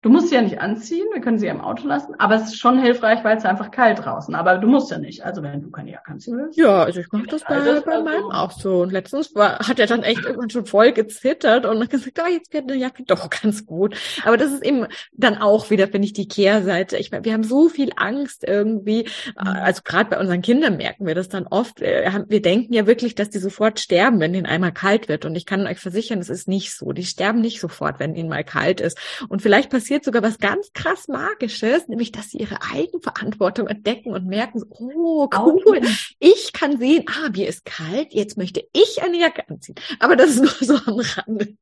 Du 0.03 0.09
musst 0.09 0.29
sie 0.29 0.35
ja 0.35 0.41
nicht 0.41 0.61
anziehen, 0.63 1.07
wir 1.13 1.21
können 1.21 1.39
sie 1.39 1.45
ja 1.45 1.53
im 1.53 1.61
Auto 1.61 1.87
lassen, 1.87 2.15
aber 2.17 2.37
es 2.37 2.45
ist 2.45 2.59
schon 2.59 2.81
hilfreich, 2.81 3.23
weil 3.23 3.37
es 3.37 3.45
einfach 3.45 3.71
kalt 3.71 4.03
draußen. 4.03 4.35
Aber 4.35 4.57
du 4.57 4.67
musst 4.67 4.91
ja 4.91 4.97
nicht. 4.97 5.23
Also 5.27 5.43
wenn 5.43 5.61
du 5.61 5.71
keine 5.71 5.91
Jacke 5.91 6.13
anziehen 6.13 6.39
willst. 6.39 6.59
Ja, 6.59 6.85
also 6.85 7.01
ich 7.01 7.13
mache 7.13 7.27
das 7.27 7.43
bei, 7.43 7.57
also, 7.57 7.83
bei 7.85 8.01
meinem 8.01 8.31
auch 8.31 8.51
so. 8.51 8.81
Und 8.81 8.93
letztens 8.93 9.35
war, 9.35 9.59
hat 9.59 9.79
er 9.79 9.87
dann 9.87 10.03
echt 10.03 10.25
irgendwann 10.25 10.49
schon 10.49 10.65
voll 10.65 10.93
gezittert 10.93 11.67
und 11.67 11.83
hat 11.83 11.91
gesagt, 11.91 12.19
oh, 12.19 12.33
jetzt 12.33 12.51
wird 12.55 12.71
eine 12.71 12.81
Jacke 12.81 13.03
doch 13.03 13.29
ganz 13.29 13.67
gut. 13.67 13.95
Aber 14.25 14.39
das 14.39 14.53
ist 14.53 14.65
eben 14.65 14.87
dann 15.13 15.37
auch 15.37 15.69
wieder, 15.69 15.87
finde 15.87 16.07
ich, 16.07 16.15
die 16.15 16.29
Kehrseite. 16.29 16.97
Ich 16.97 17.11
meine, 17.11 17.27
wir 17.27 17.35
haben 17.35 17.45
so 17.45 17.69
viel 17.69 17.91
Angst 17.97 18.43
irgendwie. 18.49 19.07
Mhm. 19.37 19.47
Also 19.49 19.83
gerade 19.85 20.09
bei 20.09 20.19
unseren 20.19 20.41
Kindern 20.41 20.79
merken 20.79 21.07
wir 21.07 21.15
das 21.15 21.29
dann 21.29 21.47
oft. 21.47 21.83
Wir 21.83 22.41
denken 22.41 22.73
ja 22.73 22.87
wirklich, 22.87 23.17
dass 23.17 23.29
die 23.29 23.39
sofort 23.39 23.79
sterben, 23.81 24.19
wenn 24.19 24.33
ihnen 24.33 24.47
einmal 24.47 24.73
kalt 24.73 25.11
wird. 25.11 25.27
Und 25.27 25.35
ich 25.35 25.45
kann 25.45 25.67
euch 25.67 25.79
versichern, 25.79 26.21
es 26.21 26.31
ist 26.31 26.49
nicht 26.49 26.75
so. 26.75 26.93
Die 26.93 27.05
sterben 27.05 27.43
nicht 27.43 27.61
sofort, 27.61 28.01
wenn 28.01 28.15
ihnen 28.15 28.31
mal 28.31 28.45
kalt 28.45 28.81
ist. 28.81 28.99
Und 29.29 29.43
vielleicht 29.43 29.69
passiert 29.69 29.90
passiert 29.91 30.05
sogar 30.05 30.23
was 30.23 30.39
ganz 30.39 30.73
krass 30.73 31.09
Magisches, 31.09 31.89
nämlich, 31.89 32.13
dass 32.13 32.31
sie 32.31 32.39
ihre 32.39 32.59
Eigenverantwortung 32.73 33.67
entdecken 33.67 34.13
und 34.13 34.25
merken, 34.25 34.63
oh, 34.71 35.29
cool, 35.37 35.81
ich 36.21 36.53
kann 36.53 36.79
sehen, 36.79 37.07
ah, 37.09 37.29
mir 37.31 37.49
ist 37.49 37.65
kalt, 37.65 38.13
jetzt 38.13 38.39
möchte 38.39 38.63
ich 38.73 39.03
eine 39.03 39.19
Jacke 39.19 39.49
anziehen. 39.49 39.75
Aber 39.99 40.15
das 40.15 40.37
ist 40.37 40.43
nur 40.43 40.79
so 40.79 40.93
am 40.93 41.01
Rande. 41.01 41.57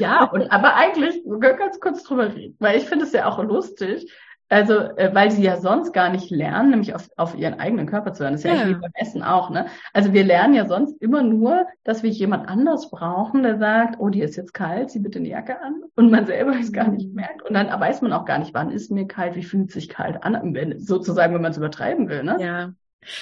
Ja, 0.00 0.24
und 0.24 0.50
aber 0.50 0.74
eigentlich, 0.74 1.22
wir 1.24 1.38
können 1.38 1.58
ganz 1.58 1.78
kurz 1.78 2.02
drüber 2.02 2.34
reden, 2.34 2.56
weil 2.58 2.78
ich 2.78 2.84
finde 2.84 3.04
es 3.04 3.12
ja 3.12 3.30
auch 3.30 3.40
lustig, 3.44 4.10
also, 4.48 4.74
äh, 4.74 5.10
weil 5.14 5.30
sie 5.30 5.42
ja 5.42 5.58
sonst 5.58 5.92
gar 5.92 6.10
nicht 6.10 6.30
lernen, 6.30 6.70
nämlich 6.70 6.94
auf, 6.94 7.10
auf 7.16 7.36
ihren 7.36 7.60
eigenen 7.60 7.86
Körper 7.86 8.12
zu 8.12 8.24
hören. 8.24 8.32
Das 8.32 8.44
ist 8.44 8.50
ja, 8.50 8.66
ja. 8.66 8.78
beim 8.78 8.92
Essen 8.94 9.22
auch, 9.22 9.50
ne? 9.50 9.66
Also 9.92 10.12
wir 10.12 10.24
lernen 10.24 10.54
ja 10.54 10.66
sonst 10.66 11.00
immer 11.02 11.22
nur, 11.22 11.66
dass 11.84 12.02
wir 12.02 12.10
jemand 12.10 12.48
anders 12.48 12.90
brauchen, 12.90 13.42
der 13.42 13.58
sagt, 13.58 13.96
oh, 13.98 14.08
die 14.08 14.22
ist 14.22 14.36
jetzt 14.36 14.54
kalt, 14.54 14.90
zieh 14.90 15.00
bitte 15.00 15.18
eine 15.18 15.28
Jacke 15.28 15.60
an. 15.60 15.82
Und 15.96 16.10
man 16.10 16.26
selber 16.26 16.54
es 16.58 16.72
gar 16.72 16.88
nicht 16.88 17.14
merkt. 17.14 17.42
Und 17.42 17.54
dann 17.54 17.68
weiß 17.68 18.00
man 18.02 18.12
auch 18.12 18.24
gar 18.24 18.38
nicht, 18.38 18.54
wann 18.54 18.70
ist 18.70 18.90
mir 18.90 19.06
kalt, 19.06 19.36
wie 19.36 19.42
fühlt 19.42 19.70
sich 19.70 19.88
kalt 19.88 20.22
an, 20.22 20.54
wenn, 20.54 20.78
sozusagen, 20.78 21.34
wenn 21.34 21.42
man 21.42 21.52
es 21.52 21.58
übertreiben 21.58 22.08
will, 22.08 22.22
ne? 22.22 22.36
Ja. 22.40 22.72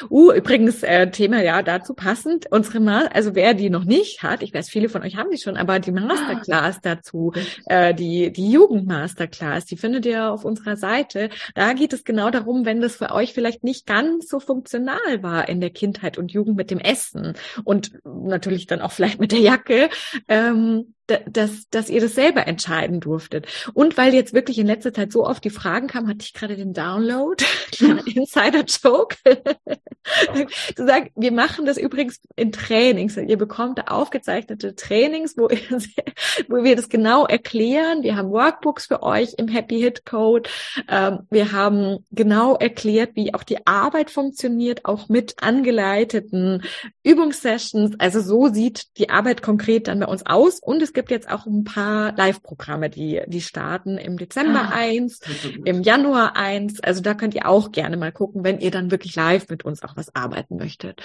Uh, 0.08 0.32
übrigens, 0.32 0.82
äh, 0.82 1.10
Thema 1.10 1.42
ja 1.42 1.62
dazu 1.62 1.94
passend. 1.94 2.46
Unsere 2.50 2.80
Ma 2.80 3.06
also 3.12 3.34
wer 3.34 3.54
die 3.54 3.70
noch 3.70 3.84
nicht 3.84 4.22
hat, 4.22 4.42
ich 4.42 4.52
weiß, 4.52 4.68
viele 4.68 4.88
von 4.88 5.02
euch 5.02 5.16
haben 5.16 5.30
die 5.30 5.38
schon, 5.38 5.56
aber 5.56 5.78
die 5.78 5.92
Masterclass 5.92 6.80
dazu, 6.80 7.32
äh, 7.66 7.94
die, 7.94 8.32
die 8.32 8.50
Jugendmasterclass, 8.50 9.64
die 9.66 9.76
findet 9.76 10.06
ihr 10.06 10.30
auf 10.30 10.44
unserer 10.44 10.76
Seite. 10.76 11.30
Da 11.54 11.72
geht 11.72 11.92
es 11.92 12.04
genau 12.04 12.30
darum, 12.30 12.64
wenn 12.64 12.80
das 12.80 12.96
für 12.96 13.12
euch 13.12 13.32
vielleicht 13.32 13.64
nicht 13.64 13.86
ganz 13.86 14.28
so 14.28 14.40
funktional 14.40 15.22
war 15.22 15.48
in 15.48 15.60
der 15.60 15.70
Kindheit 15.70 16.18
und 16.18 16.32
Jugend 16.32 16.56
mit 16.56 16.70
dem 16.70 16.80
Essen 16.80 17.34
und 17.64 17.92
natürlich 18.04 18.66
dann 18.66 18.80
auch 18.80 18.92
vielleicht 18.92 19.20
mit 19.20 19.32
der 19.32 19.40
Jacke, 19.40 19.88
ähm, 20.28 20.94
dass, 21.06 21.68
dass 21.70 21.88
ihr 21.88 22.00
das 22.00 22.14
selber 22.14 22.46
entscheiden 22.46 23.00
durftet. 23.00 23.46
Und 23.74 23.96
weil 23.96 24.14
jetzt 24.14 24.34
wirklich 24.34 24.58
in 24.58 24.66
letzter 24.66 24.92
Zeit 24.92 25.12
so 25.12 25.24
oft 25.24 25.44
die 25.44 25.50
Fragen 25.50 25.86
kamen, 25.86 26.08
hatte 26.08 26.22
ich 26.22 26.32
gerade 26.32 26.56
den 26.56 26.72
Download, 26.72 27.44
Insider-Joke, 27.80 29.16
zu 30.76 30.86
sagen, 30.86 31.10
wir 31.14 31.32
machen 31.32 31.66
das 31.66 31.78
übrigens 31.78 32.20
in 32.34 32.52
Trainings. 32.52 33.16
Ihr 33.16 33.38
bekommt 33.38 33.88
aufgezeichnete 33.88 34.74
Trainings, 34.74 35.36
wo, 35.36 35.48
ihr, 35.48 35.58
wo 36.48 36.64
wir 36.64 36.76
das 36.76 36.88
genau 36.88 37.26
erklären. 37.26 38.02
Wir 38.02 38.16
haben 38.16 38.30
Workbooks 38.30 38.86
für 38.86 39.02
euch 39.02 39.34
im 39.36 39.48
Happy 39.48 39.80
Hit 39.80 40.04
Code. 40.06 40.50
Ähm, 40.88 41.20
wir 41.30 41.52
haben 41.52 42.04
genau 42.10 42.56
erklärt, 42.56 43.10
wie 43.14 43.32
auch 43.34 43.44
die 43.44 43.66
Arbeit 43.66 44.10
funktioniert, 44.10 44.84
auch 44.84 45.08
mit 45.08 45.36
angeleiteten 45.40 46.62
Übungssessions. 47.04 47.94
Also 47.98 48.20
so 48.20 48.48
sieht 48.48 48.98
die 48.98 49.10
Arbeit 49.10 49.42
konkret 49.42 49.88
dann 49.88 50.00
bei 50.00 50.06
uns 50.06 50.26
aus. 50.26 50.58
Und 50.60 50.82
es 50.82 50.95
gibt 50.96 51.10
jetzt 51.10 51.30
auch 51.30 51.46
ein 51.46 51.62
paar 51.62 52.12
Live-Programme, 52.16 52.88
die, 52.88 53.20
die 53.26 53.42
starten 53.42 53.98
im 53.98 54.16
Dezember 54.16 54.70
ah, 54.70 54.74
eins, 54.74 55.20
im 55.64 55.82
Januar 55.82 56.36
eins. 56.36 56.80
Also 56.80 57.02
da 57.02 57.12
könnt 57.12 57.34
ihr 57.34 57.46
auch 57.46 57.70
gerne 57.70 57.98
mal 57.98 58.12
gucken, 58.12 58.44
wenn 58.44 58.58
ihr 58.58 58.70
dann 58.70 58.90
wirklich 58.90 59.14
live 59.14 59.48
mit 59.50 59.64
uns 59.64 59.82
auch 59.82 59.94
was 59.94 60.16
arbeiten 60.16 60.56
möchtet. 60.56 61.02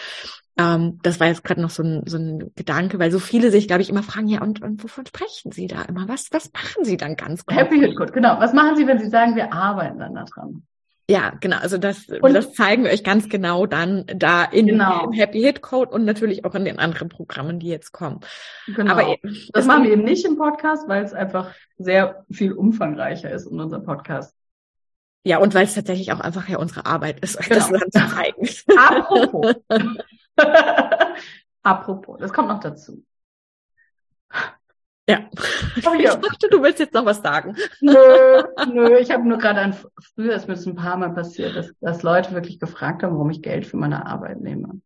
Ähm, 0.58 1.00
das 1.04 1.20
war 1.20 1.28
jetzt 1.28 1.44
gerade 1.44 1.62
noch 1.62 1.70
so 1.70 1.84
ein, 1.84 2.04
so 2.06 2.18
ein 2.18 2.52
Gedanke, 2.56 3.00
weil 3.00 3.12
so 3.12 3.20
viele 3.20 3.52
sich, 3.52 3.68
glaube 3.68 3.82
ich, 3.82 3.90
immer 3.90 4.02
fragen, 4.02 4.30
ja, 4.30 4.42
und, 4.42 4.62
und 4.62 4.82
wovon 4.82 5.06
sprechen 5.06 5.52
Sie 5.52 5.68
da 5.68 5.82
immer? 5.84 6.08
Was, 6.08 6.30
was 6.32 6.52
machen 6.54 6.86
Sie 6.86 6.96
dann 6.96 7.18
ganz 7.18 7.46
gut? 7.46 7.58
Happy 7.58 7.78
Hit 7.78 7.98
Code, 7.98 8.14
genau. 8.14 8.40
Was 8.40 8.54
machen 8.54 8.78
Sie, 8.78 8.88
wenn 8.88 9.00
Sie 9.00 9.10
sagen, 9.10 9.36
wir 9.36 9.52
arbeiten 9.52 10.00
dann 10.00 10.16
daran? 10.16 10.64
Ja, 11.12 11.34
genau. 11.40 11.58
Also 11.58 11.78
das, 11.78 12.08
und, 12.08 12.34
das 12.34 12.54
zeigen 12.54 12.84
wir 12.84 12.92
euch 12.92 13.04
ganz 13.04 13.28
genau 13.30 13.66
dann 13.66 14.06
da 14.08 14.44
in 14.44 14.68
genau. 14.68 15.06
im 15.06 15.12
Happy 15.12 15.42
Hit 15.42 15.62
Code 15.62 15.92
und 15.92 16.06
natürlich 16.06 16.46
auch 16.46 16.56
in 16.56 16.66
den 16.66 16.80
anderen 16.80 17.10
Programmen, 17.10 17.60
die 17.60 17.68
jetzt 17.68 17.92
kommen. 17.92 18.22
Genau. 18.68 18.92
Aber 18.92 19.18
das 19.54 19.66
machen 19.66 19.84
wir 19.84 19.92
eben 19.92 20.04
nicht 20.04 20.26
im 20.26 20.38
Podcast, 20.38 20.88
weil 20.88 21.04
es 21.04 21.14
einfach 21.14 21.54
sehr 21.78 22.26
viel 22.32 22.54
umfangreicher 22.54 23.30
ist 23.30 23.48
in 23.48 23.60
unserem 23.60 23.84
Podcast. 23.84 24.36
Ja, 25.24 25.38
und 25.38 25.54
weil 25.54 25.66
es 25.66 25.76
tatsächlich 25.76 26.12
auch 26.12 26.20
einfach 26.20 26.48
ja 26.50 26.58
unsere 26.58 26.86
Arbeit 26.86 27.20
ist, 27.20 27.38
genau. 27.38 27.56
das 27.56 27.70
dann 27.70 27.92
zu 27.92 28.16
zeigen. 28.16 28.48
Apropos. 28.78 29.56
Apropos, 31.64 32.18
das 32.20 32.34
kommt 32.34 32.48
noch 32.48 32.60
dazu. 32.60 33.04
Ja. 35.10 35.30
Oh, 35.86 35.94
ja. 35.94 36.14
Ich 36.14 36.20
dachte, 36.20 36.48
du 36.50 36.62
willst 36.62 36.80
jetzt 36.80 36.94
noch 36.94 37.06
was 37.06 37.22
sagen. 37.22 37.56
Nö, 37.82 37.94
nö, 38.72 38.98
ich 38.98 39.12
habe 39.12 39.28
nur 39.28 39.38
gerade 39.38 39.60
an, 39.60 39.76
früher 40.16 40.36
ist 40.36 40.48
mir 40.48 40.56
das 40.56 40.66
ein 40.66 40.76
paar 40.76 40.98
Mal 40.98 41.14
passiert, 41.14 41.56
dass, 41.56 41.74
dass 41.80 42.04
Leute 42.04 42.34
wirklich 42.34 42.60
gefragt 42.60 43.04
haben, 43.04 43.14
warum 43.14 43.30
ich 43.30 43.42
Geld 43.42 43.66
für 43.66 43.78
meine 43.78 44.06
Arbeit 44.06 44.42
nehme. 44.42 44.82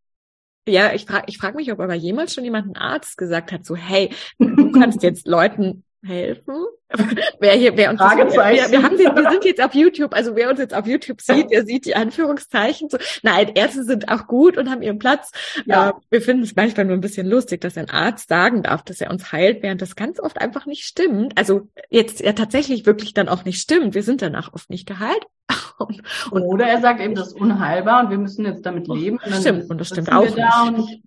Ja, 0.68 0.94
ich 0.94 1.06
frage 1.06 1.26
ich 1.28 1.38
frag 1.38 1.56
mich, 1.56 1.72
ob 1.72 1.80
aber 1.80 1.94
jemals 1.94 2.34
schon 2.34 2.44
jemand 2.44 2.68
ein 2.68 2.78
Arzt 2.78 3.18
gesagt 3.18 3.52
hat, 3.52 3.66
so, 3.66 3.76
hey, 3.76 4.12
du 4.40 4.72
kannst 4.72 5.04
jetzt 5.04 5.28
Leuten 5.28 5.85
helfen. 6.06 6.66
wer 7.40 7.54
hier, 7.54 7.76
wer 7.76 7.90
uns 7.90 8.00
Fragezeichen. 8.00 8.72
Wir, 8.72 8.80
wir, 8.80 8.84
haben 8.84 8.98
wir 8.98 9.32
sind 9.32 9.46
jetzt 9.46 9.62
auf 9.62 9.74
YouTube, 9.74 10.14
also 10.14 10.36
wer 10.36 10.50
uns 10.50 10.60
jetzt 10.60 10.74
auf 10.74 10.86
YouTube 10.86 11.20
sieht, 11.22 11.52
der 11.52 11.66
sieht 11.66 11.86
die 11.86 11.96
Anführungszeichen. 11.96 12.90
So, 12.90 12.98
nein, 13.24 13.52
Ärzte 13.56 13.84
sind 13.84 14.10
auch 14.10 14.28
gut 14.28 14.58
und 14.58 14.70
haben 14.70 14.82
ihren 14.82 15.00
Platz. 15.00 15.32
Ja. 15.66 15.90
Äh, 15.90 15.94
wir 16.10 16.22
finden 16.22 16.44
es 16.44 16.56
manchmal 16.56 16.86
nur 16.86 16.96
ein 16.96 17.02
bisschen 17.02 17.28
lustig, 17.28 17.62
dass 17.62 17.78
ein 17.78 17.90
Arzt 17.90 18.30
sagen 18.30 18.64
darf, 18.64 18.84
dass 18.84 19.02
er 19.02 19.12
uns 19.12 19.32
heilt, 19.32 19.64
während 19.64 19.82
das 19.82 19.96
ganz 19.96 20.20
oft 20.20 20.40
einfach 20.40 20.66
nicht 20.66 20.84
stimmt. 20.84 21.38
Also 21.38 21.70
jetzt 21.90 22.22
ja 22.22 22.34
tatsächlich 22.34 22.86
wirklich 22.86 23.14
dann 23.14 23.30
auch 23.30 23.46
nicht 23.46 23.60
stimmt. 23.60 23.96
Wir 23.96 24.04
sind 24.04 24.22
danach 24.22 24.54
oft 24.54 24.70
nicht 24.70 24.88
geheilt. 24.88 25.26
Und, 25.78 26.02
und 26.32 26.42
Oder 26.42 26.68
er 26.68 26.80
sagt 26.80 27.02
eben, 27.02 27.16
das 27.16 27.28
ist 27.28 27.34
unheilbar 27.40 28.06
und 28.06 28.10
wir 28.10 28.18
müssen 28.18 28.46
jetzt 28.46 28.66
damit 28.66 28.88
leben. 28.88 29.20
Und 29.24 29.36
stimmt, 29.36 29.70
und 29.70 29.78
das 29.78 29.90
stimmt 29.90 30.10
auch 30.10 30.24
nicht. 30.24 31.04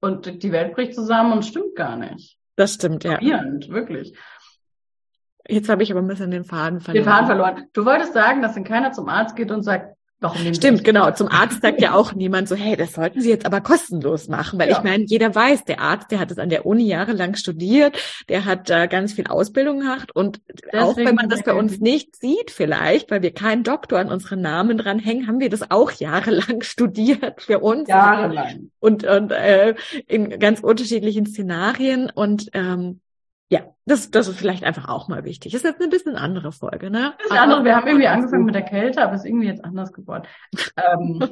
Und, 0.00 0.26
und 0.26 0.42
die 0.42 0.52
Welt 0.52 0.74
bricht 0.74 0.94
zusammen 0.94 1.32
und 1.32 1.42
stimmt 1.42 1.74
gar 1.74 1.96
nicht. 1.96 2.38
Das 2.56 2.74
stimmt, 2.74 3.04
ja. 3.04 3.20
wirklich. 3.68 4.16
Jetzt 5.46 5.68
habe 5.68 5.82
ich 5.82 5.90
aber 5.90 6.00
ein 6.00 6.06
bisschen 6.06 6.30
den 6.30 6.44
Faden 6.44 6.80
verloren. 6.80 7.04
Den 7.04 7.12
Faden 7.12 7.26
verloren. 7.26 7.68
Du 7.72 7.84
wolltest 7.84 8.14
sagen, 8.14 8.40
dass 8.40 8.54
dann 8.54 8.64
keiner 8.64 8.92
zum 8.92 9.08
Arzt 9.08 9.36
geht 9.36 9.50
und 9.50 9.62
sagt, 9.62 9.96
warum 10.20 10.54
Stimmt, 10.54 10.84
genau. 10.84 11.10
Zum 11.12 11.28
Arzt 11.30 11.62
sagt 11.62 11.80
ja 11.80 11.94
auch 11.94 12.14
niemand 12.14 12.48
so, 12.48 12.54
hey, 12.54 12.76
das 12.76 12.92
sollten 12.92 13.20
Sie 13.20 13.30
jetzt 13.30 13.46
aber 13.46 13.60
kostenlos 13.60 14.28
machen, 14.28 14.58
weil 14.58 14.70
ja. 14.70 14.78
ich 14.78 14.84
meine, 14.84 15.04
jeder 15.04 15.34
weiß, 15.34 15.64
der 15.64 15.80
Arzt, 15.80 16.10
der 16.10 16.20
hat 16.20 16.30
es 16.30 16.38
an 16.38 16.48
der 16.48 16.66
Uni 16.66 16.86
jahrelang 16.86 17.34
studiert, 17.34 17.96
der 18.28 18.44
hat 18.44 18.70
da 18.70 18.84
äh, 18.84 18.88
ganz 18.88 19.12
viel 19.12 19.26
Ausbildung 19.26 19.80
gemacht 19.80 20.14
und 20.14 20.40
Deswegen 20.48 20.84
auch 20.84 20.96
wenn 20.96 21.14
man 21.14 21.28
das 21.28 21.42
bei 21.42 21.54
uns 21.54 21.80
nicht 21.80 22.16
sieht 22.16 22.50
vielleicht, 22.50 23.10
weil 23.10 23.22
wir 23.22 23.32
keinen 23.32 23.62
Doktor 23.62 23.98
an 23.98 24.08
unseren 24.10 24.40
Namen 24.40 24.78
dranhängen, 24.78 25.26
haben 25.26 25.40
wir 25.40 25.50
das 25.50 25.70
auch 25.70 25.90
jahrelang 25.92 26.62
studiert 26.62 27.42
für 27.42 27.60
uns. 27.60 27.88
Jahrelang. 27.88 28.70
Und, 28.80 29.04
und 29.04 29.30
äh, 29.32 29.74
in 30.06 30.38
ganz 30.38 30.60
unterschiedlichen 30.60 31.26
Szenarien 31.26 32.10
und 32.10 32.50
ähm, 32.52 33.00
ja, 33.50 33.60
das, 33.84 34.10
das 34.10 34.28
ist 34.28 34.38
vielleicht 34.38 34.64
einfach 34.64 34.88
auch 34.88 35.08
mal 35.08 35.24
wichtig. 35.24 35.52
Das 35.52 35.62
ist 35.62 35.70
jetzt 35.70 35.82
ein 35.82 35.90
bisschen 35.90 36.16
andere 36.16 36.52
Folge, 36.52 36.90
ne? 36.90 37.14
Das 37.18 37.26
ist 37.26 37.38
andere. 37.38 37.64
Wir 37.64 37.76
haben 37.76 37.86
irgendwie 37.86 38.08
angefangen 38.08 38.44
mit 38.44 38.54
der 38.54 38.62
Kälte, 38.62 39.02
aber 39.02 39.14
es 39.14 39.20
ist 39.20 39.26
irgendwie 39.26 39.48
jetzt 39.48 39.64
anders 39.64 39.92
geworden. 39.92 40.24
ähm, 40.76 41.22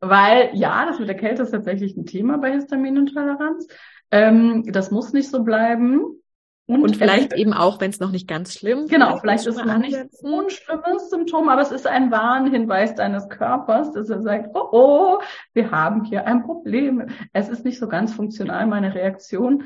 weil, 0.00 0.50
ja, 0.54 0.84
das 0.86 0.98
mit 0.98 1.08
der 1.08 1.16
Kälte 1.16 1.42
ist 1.42 1.52
tatsächlich 1.52 1.96
ein 1.96 2.06
Thema 2.06 2.38
bei 2.38 2.52
Histaminintoleranz. 2.52 3.68
Ähm, 4.10 4.64
das 4.72 4.90
muss 4.90 5.12
nicht 5.12 5.30
so 5.30 5.44
bleiben. 5.44 6.22
Und, 6.66 6.82
und 6.82 6.96
vielleicht 6.96 7.32
eben 7.34 7.52
auch, 7.52 7.80
wenn 7.80 7.90
es 7.90 8.00
noch 8.00 8.12
nicht 8.12 8.28
ganz 8.28 8.54
schlimm 8.54 8.84
ist. 8.84 8.90
Genau, 8.90 9.16
vielleicht 9.18 9.46
ist 9.46 9.58
es 9.58 9.64
noch 9.64 9.78
nicht 9.78 9.98
so 10.12 10.40
ein 10.40 10.50
schlimmes 10.50 11.10
Symptom, 11.10 11.48
aber 11.48 11.60
es 11.60 11.72
ist 11.72 11.86
ein 11.86 12.10
Warnhinweis 12.10 12.94
deines 12.94 13.28
Körpers, 13.28 13.92
dass 13.92 14.08
er 14.10 14.22
sagt, 14.22 14.50
oh, 14.54 14.68
oh, 14.70 15.18
wir 15.54 15.70
haben 15.70 16.04
hier 16.04 16.26
ein 16.26 16.44
Problem. 16.44 17.08
Es 17.32 17.48
ist 17.48 17.64
nicht 17.64 17.78
so 17.78 17.88
ganz 17.88 18.14
funktional, 18.14 18.66
meine 18.66 18.94
Reaktion. 18.94 19.64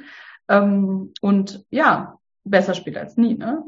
Ähm, 0.48 1.12
und 1.20 1.64
ja, 1.70 2.18
besser 2.44 2.74
spät 2.74 2.96
als 2.96 3.16
nie, 3.16 3.34
ne? 3.34 3.64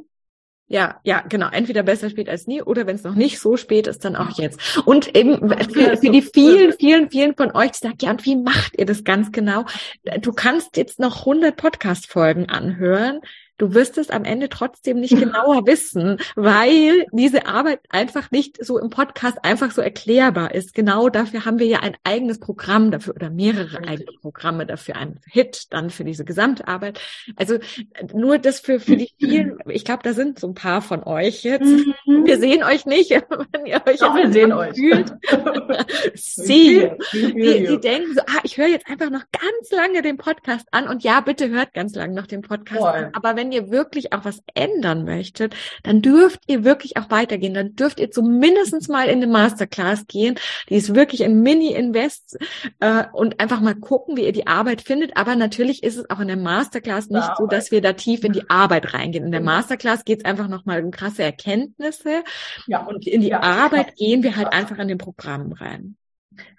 Ja, 0.70 1.00
ja, 1.02 1.22
genau. 1.26 1.48
Entweder 1.50 1.82
besser 1.82 2.10
spät 2.10 2.28
als 2.28 2.46
nie 2.46 2.60
oder 2.60 2.86
wenn 2.86 2.96
es 2.96 3.02
noch 3.02 3.14
nicht 3.14 3.38
so 3.38 3.56
spät 3.56 3.86
ist, 3.86 4.04
dann 4.04 4.16
auch 4.16 4.38
jetzt. 4.38 4.78
Und 4.84 5.16
eben 5.16 5.48
für, 5.48 5.96
für 5.96 6.10
die 6.10 6.20
vielen, 6.20 6.74
vielen, 6.74 7.10
vielen 7.10 7.34
von 7.34 7.52
euch, 7.52 7.70
die 7.72 7.78
sagen, 7.78 7.96
ja, 8.02 8.10
und 8.10 8.26
wie 8.26 8.36
macht 8.36 8.78
ihr 8.78 8.84
das 8.84 9.02
ganz 9.02 9.32
genau? 9.32 9.64
Du 10.20 10.32
kannst 10.32 10.76
jetzt 10.76 11.00
noch 11.00 11.20
100 11.20 11.56
Podcast-Folgen 11.56 12.50
anhören 12.50 13.20
du 13.58 13.74
wirst 13.74 13.98
es 13.98 14.10
am 14.10 14.24
Ende 14.24 14.48
trotzdem 14.48 15.00
nicht 15.00 15.16
genauer 15.18 15.66
wissen, 15.66 16.18
weil 16.36 17.06
diese 17.12 17.46
Arbeit 17.46 17.80
einfach 17.90 18.30
nicht 18.30 18.64
so 18.64 18.78
im 18.78 18.90
Podcast 18.90 19.38
einfach 19.44 19.70
so 19.72 19.82
erklärbar 19.82 20.54
ist. 20.54 20.74
Genau 20.74 21.08
dafür 21.08 21.44
haben 21.44 21.58
wir 21.58 21.66
ja 21.66 21.80
ein 21.80 21.96
eigenes 22.04 22.38
Programm 22.38 22.90
dafür 22.90 23.14
oder 23.14 23.30
mehrere 23.30 23.78
eigene 23.86 24.12
Programme 24.20 24.66
dafür, 24.66 24.96
ein 24.96 25.20
Hit, 25.26 25.66
dann 25.70 25.90
für 25.90 26.04
diese 26.04 26.24
Gesamtarbeit. 26.24 27.00
Also 27.36 27.58
nur 28.12 28.38
das 28.38 28.60
für, 28.60 28.80
für 28.80 28.96
die 28.96 29.10
vielen, 29.18 29.58
ich 29.66 29.84
glaube, 29.84 30.02
da 30.02 30.12
sind 30.12 30.38
so 30.38 30.48
ein 30.48 30.54
paar 30.54 30.80
von 30.80 31.02
euch 31.02 31.42
jetzt. 31.42 31.66
Mhm. 31.66 32.26
Wir 32.26 32.38
sehen 32.38 32.62
euch 32.62 32.86
nicht, 32.86 33.10
wenn 33.52 33.66
ihr 33.66 33.82
euch 33.86 33.98
Doch, 33.98 34.14
wir 34.14 34.32
sehen 34.32 34.52
euch. 34.52 34.76
fühlt. 34.76 35.12
Sie, 36.14 36.88
die, 37.12 37.66
die 37.66 37.80
denken 37.80 38.14
so, 38.14 38.20
ah, 38.20 38.40
ich 38.42 38.56
höre 38.56 38.68
jetzt 38.68 38.88
einfach 38.88 39.10
noch 39.10 39.24
ganz 39.32 39.70
lange 39.70 40.02
den 40.02 40.16
Podcast 40.16 40.66
an 40.70 40.88
und 40.88 41.02
ja, 41.02 41.20
bitte 41.20 41.48
hört 41.48 41.74
ganz 41.74 41.94
lange 41.94 42.14
noch 42.14 42.26
den 42.26 42.42
Podcast 42.42 42.80
Voll. 42.80 42.90
an. 42.90 43.10
Aber 43.14 43.36
wenn 43.36 43.47
wenn 43.48 43.52
ihr 43.52 43.70
wirklich 43.70 44.12
auch 44.12 44.26
was 44.26 44.42
ändern 44.54 45.04
möchtet, 45.04 45.56
dann 45.82 46.02
dürft 46.02 46.40
ihr 46.48 46.64
wirklich 46.64 46.98
auch 46.98 47.10
weitergehen. 47.10 47.54
Dann 47.54 47.74
dürft 47.74 47.98
ihr 47.98 48.10
zumindest 48.10 48.90
mal 48.90 49.08
in 49.08 49.22
eine 49.22 49.26
Masterclass 49.26 50.06
gehen. 50.06 50.38
Die 50.68 50.74
ist 50.74 50.94
wirklich 50.94 51.24
ein 51.24 51.40
Mini-Invest 51.40 52.38
äh, 52.80 53.04
und 53.12 53.40
einfach 53.40 53.60
mal 53.60 53.74
gucken, 53.74 54.16
wie 54.18 54.24
ihr 54.24 54.32
die 54.32 54.46
Arbeit 54.46 54.82
findet. 54.82 55.16
Aber 55.16 55.34
natürlich 55.34 55.82
ist 55.82 55.96
es 55.96 56.10
auch 56.10 56.20
in 56.20 56.28
der 56.28 56.36
Masterclass 56.36 57.08
nicht 57.08 57.30
so, 57.38 57.46
dass 57.46 57.70
wir 57.70 57.80
da 57.80 57.94
tief 57.94 58.22
in 58.22 58.34
die 58.34 58.44
Arbeit 58.50 58.92
reingehen. 58.92 59.24
In 59.24 59.32
der 59.32 59.40
genau. 59.40 59.52
Masterclass 59.52 60.04
geht 60.04 60.18
es 60.18 60.24
einfach 60.26 60.48
nochmal 60.48 60.84
um 60.84 60.90
krasse 60.90 61.22
Erkenntnisse. 61.22 62.22
Ja. 62.66 62.84
Und 62.84 63.06
in 63.06 63.22
die 63.22 63.28
ja. 63.28 63.40
Arbeit 63.40 63.96
gehen 63.96 64.22
wir 64.22 64.36
halt 64.36 64.52
einfach 64.52 64.78
in 64.78 64.88
den 64.88 64.98
Programm 64.98 65.52
rein. 65.52 65.96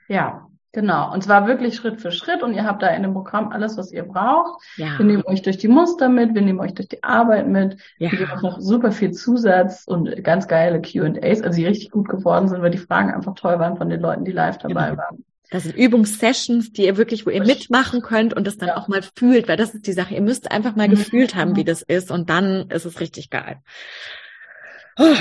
Ja, 0.08 0.50
Genau, 0.72 1.12
und 1.12 1.24
zwar 1.24 1.48
wirklich 1.48 1.76
Schritt 1.76 2.00
für 2.00 2.12
Schritt 2.12 2.44
und 2.44 2.54
ihr 2.54 2.64
habt 2.64 2.84
da 2.84 2.90
in 2.90 3.02
dem 3.02 3.14
Programm 3.14 3.52
alles, 3.52 3.76
was 3.76 3.92
ihr 3.92 4.04
braucht. 4.04 4.62
Ja. 4.78 5.00
Wir 5.00 5.06
nehmen 5.06 5.24
euch 5.26 5.42
durch 5.42 5.58
die 5.58 5.68
Muster 5.68 6.10
mit, 6.10 6.36
wir 6.36 6.44
nehmen 6.44 6.60
euch 6.60 6.76
durch 6.76 6.88
die 6.88 7.04
Arbeit 7.04 7.48
mit. 7.48 7.78
Ja. 7.98 8.12
Wir 8.12 8.20
geben 8.20 8.32
auch 8.32 8.44
noch 8.44 8.60
super 8.60 8.92
viel 8.92 9.12
Zusatz 9.12 9.86
und 9.88 10.24
ganz 10.24 10.48
geile 10.48 10.80
Q&As, 10.80 11.42
also 11.42 11.58
die 11.58 11.66
richtig 11.66 11.90
gut 11.90 12.08
geworden 12.08 12.48
sind, 12.48 12.62
weil 12.62 12.70
die 12.70 12.78
Fragen 12.78 13.12
einfach 13.12 13.34
toll 13.34 13.58
waren 13.58 13.78
von 13.78 13.90
den 13.90 14.00
Leuten, 14.00 14.26
die 14.26 14.32
live 14.32 14.60
dabei 14.60 14.92
genau. 14.92 15.02
waren. 15.02 15.24
Das 15.50 15.64
sind 15.64 15.76
Übungssessions, 15.76 16.72
die 16.74 16.86
ihr 16.86 16.98
wirklich, 16.98 17.26
wo 17.26 17.32
ihr 17.32 17.44
mitmachen 17.44 18.04
könnt 18.04 18.36
und 18.36 18.46
das 18.46 18.58
dann 18.58 18.70
ja. 18.70 18.78
auch 18.78 18.88
mal 18.88 19.02
fühlt, 19.02 19.48
weil 19.48 19.58
das 19.58 19.74
ist 19.74 19.88
die 19.88 19.94
Sache. 19.94 20.14
Ihr 20.14 20.22
müsst 20.22 20.52
einfach 20.52 20.76
mal 20.76 20.88
mhm. 20.88 20.92
gefühlt 20.92 21.34
haben, 21.34 21.56
wie 21.56 21.64
das 21.64 21.82
ist 21.82 22.12
und 22.12 22.30
dann 22.30 22.70
ist 22.70 22.86
es 22.86 23.00
richtig 23.00 23.32
geil. 23.32 23.58
Oh. 25.00 25.16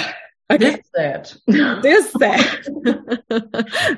Okay. 0.50 0.58
This 0.58 0.90
sad. 0.94 1.82
This 1.82 2.12
sad. 2.12 2.64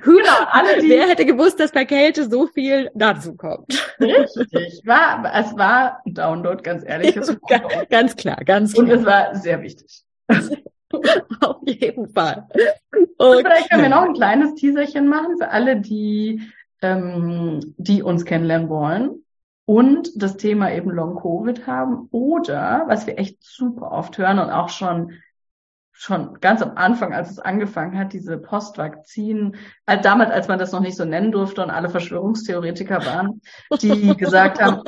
genau, 0.03 0.39
alle, 0.51 0.81
die, 0.81 0.89
Wer 0.89 1.07
hätte 1.07 1.25
gewusst, 1.25 1.61
dass 1.61 1.71
bei 1.71 1.85
Kälte 1.85 2.29
so 2.29 2.49
viel 2.49 2.91
dazu 2.95 3.37
kommt? 3.37 3.95
Richtig. 4.01 4.83
War, 4.85 5.33
es 5.33 5.57
war 5.57 6.01
ein 6.05 6.15
Download, 6.15 6.61
ganz 6.63 6.83
ehrlich. 6.85 7.15
Ja, 7.15 7.23
ganz, 7.47 7.89
ganz 7.89 8.17
klar, 8.17 8.45
ganz 8.45 8.73
klar. 8.73 8.85
Und 8.85 8.91
es 8.91 9.07
war 9.07 9.37
sehr 9.37 9.63
wichtig. 9.63 10.03
Auf 11.41 11.59
jeden 11.67 12.09
Fall. 12.09 12.49
Okay. 13.19 13.43
Vielleicht 13.45 13.71
können 13.71 13.83
wir 13.83 13.89
noch 13.89 14.03
ein 14.03 14.15
kleines 14.15 14.55
Teaserchen 14.57 15.07
machen 15.07 15.39
für 15.39 15.51
alle, 15.51 15.81
die, 15.81 16.43
ähm, 16.83 17.61
die 17.77 18.03
uns 18.03 18.25
kennenlernen 18.25 18.69
wollen 18.69 19.25
und 19.67 20.11
das 20.21 20.37
Thema 20.37 20.73
eben 20.73 20.91
Long 20.91 21.15
Covid 21.15 21.65
haben 21.69 22.09
oder 22.11 22.87
was 22.89 23.07
wir 23.07 23.21
echt 23.21 23.37
super 23.41 23.93
oft 23.93 24.19
hören 24.19 24.41
und 24.41 24.51
auch 24.51 24.69
schon 24.69 25.13
schon 26.01 26.41
ganz 26.41 26.63
am 26.63 26.73
Anfang, 26.77 27.13
als 27.13 27.31
es 27.31 27.39
angefangen 27.39 27.99
hat, 27.99 28.15
diese 28.15 28.39
Postvakzin, 28.39 29.57
also 29.85 30.03
damals, 30.03 30.31
als 30.31 30.49
man 30.49 30.59
das 30.59 30.73
noch 30.73 30.81
nicht 30.81 30.97
so 30.97 31.05
nennen 31.05 31.31
durfte 31.31 31.63
und 31.63 31.69
alle 31.69 31.91
Verschwörungstheoretiker 31.91 33.05
waren, 33.05 33.43
die 33.83 34.17
gesagt 34.17 34.63
haben, 34.63 34.81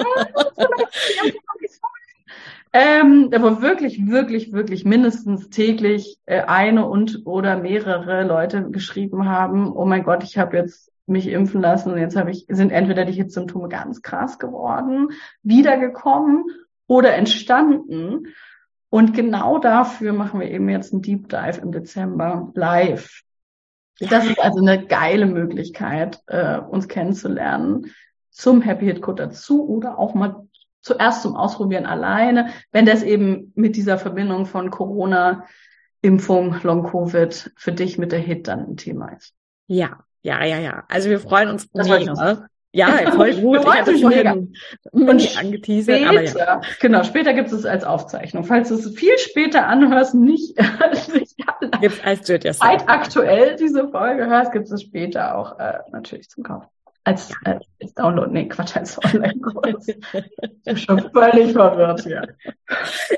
ähm, 2.72 3.30
da 3.30 3.42
wo 3.42 3.60
wirklich, 3.60 4.06
wirklich, 4.06 4.54
wirklich 4.54 4.86
mindestens 4.86 5.50
täglich 5.50 6.16
äh, 6.24 6.44
eine 6.44 6.88
und 6.88 7.26
oder 7.26 7.58
mehrere 7.58 8.24
Leute 8.24 8.70
geschrieben 8.70 9.28
haben, 9.28 9.70
oh 9.70 9.84
mein 9.84 10.04
Gott, 10.04 10.24
ich 10.24 10.38
habe 10.38 10.56
jetzt 10.56 10.90
mich 11.04 11.28
impfen 11.28 11.60
lassen 11.60 11.92
und 11.92 11.98
jetzt 11.98 12.16
habe 12.16 12.30
ich, 12.30 12.46
sind 12.48 12.72
entweder 12.72 13.04
die 13.04 13.12
Hitzsymptome 13.12 13.68
ganz 13.68 14.00
krass 14.00 14.38
geworden, 14.38 15.10
wiedergekommen 15.42 16.46
oder 16.86 17.12
entstanden. 17.14 18.28
Und 18.92 19.14
genau 19.14 19.56
dafür 19.56 20.12
machen 20.12 20.38
wir 20.38 20.50
eben 20.50 20.68
jetzt 20.68 20.92
einen 20.92 21.00
Deep 21.00 21.30
Dive 21.30 21.62
im 21.62 21.72
Dezember 21.72 22.52
live. 22.54 23.22
Das 23.98 24.26
ist 24.26 24.38
also 24.38 24.60
eine 24.60 24.84
geile 24.84 25.24
Möglichkeit, 25.24 26.20
äh, 26.26 26.58
uns 26.58 26.88
kennenzulernen 26.88 27.86
zum 28.28 28.60
Happy 28.60 28.84
Hit 28.84 29.00
Code 29.00 29.22
dazu 29.22 29.66
oder 29.66 29.98
auch 29.98 30.12
mal 30.12 30.46
zuerst 30.82 31.22
zum 31.22 31.36
Ausprobieren 31.36 31.86
alleine, 31.86 32.50
wenn 32.70 32.84
das 32.84 33.02
eben 33.02 33.54
mit 33.54 33.76
dieser 33.76 33.96
Verbindung 33.96 34.44
von 34.44 34.70
Corona, 34.70 35.46
Impfung, 36.02 36.54
Long 36.62 36.82
Covid 36.82 37.50
für 37.56 37.72
dich 37.72 37.96
mit 37.96 38.12
der 38.12 38.18
Hit 38.18 38.46
dann 38.46 38.72
ein 38.72 38.76
Thema 38.76 39.08
ist. 39.16 39.32
Ja, 39.68 40.04
ja, 40.20 40.44
ja, 40.44 40.58
ja. 40.58 40.84
Also 40.88 41.08
wir 41.08 41.18
freuen 41.18 41.48
uns 41.48 41.70
das 41.70 41.88
mega. 41.88 42.46
Ja, 42.72 43.10
voll 43.12 43.34
gut. 43.34 43.60
Ich 43.60 43.66
hatte 43.66 43.98
vorhin 43.98 44.54
und 44.90 45.38
angeteasert. 45.38 45.98
Später, 45.98 46.10
aber 46.10 46.22
ja. 46.22 46.60
Genau, 46.80 47.02
später 47.04 47.34
gibt 47.34 47.52
es 47.52 47.64
als 47.66 47.84
Aufzeichnung. 47.84 48.44
Falls 48.44 48.70
du 48.70 48.76
es 48.76 48.94
viel 48.94 49.16
später 49.18 49.66
anhörst, 49.66 50.14
nicht, 50.14 50.58
nicht 51.14 51.36
gibt's 51.80 52.02
als 52.02 52.24
Zeitaktuell 52.58 53.56
diese 53.56 53.88
Folge 53.88 54.26
hörst, 54.26 54.52
gibt 54.52 54.70
es 54.70 54.82
später 54.82 55.36
auch 55.36 55.58
äh, 55.58 55.78
natürlich 55.90 56.28
zum 56.30 56.44
Kauf. 56.44 56.64
Als, 57.04 57.32
als, 57.44 57.64
als 57.80 57.94
Download, 57.94 58.30
nee, 58.30 58.48
Quatsch, 58.48 58.76
als 58.76 58.98
Online-Kurs. 59.04 59.88
ich 59.88 60.62
bin 60.64 60.76
schon 60.76 61.10
völlig 61.12 61.52
verwirrt 61.52 62.02
hier. 62.02 62.28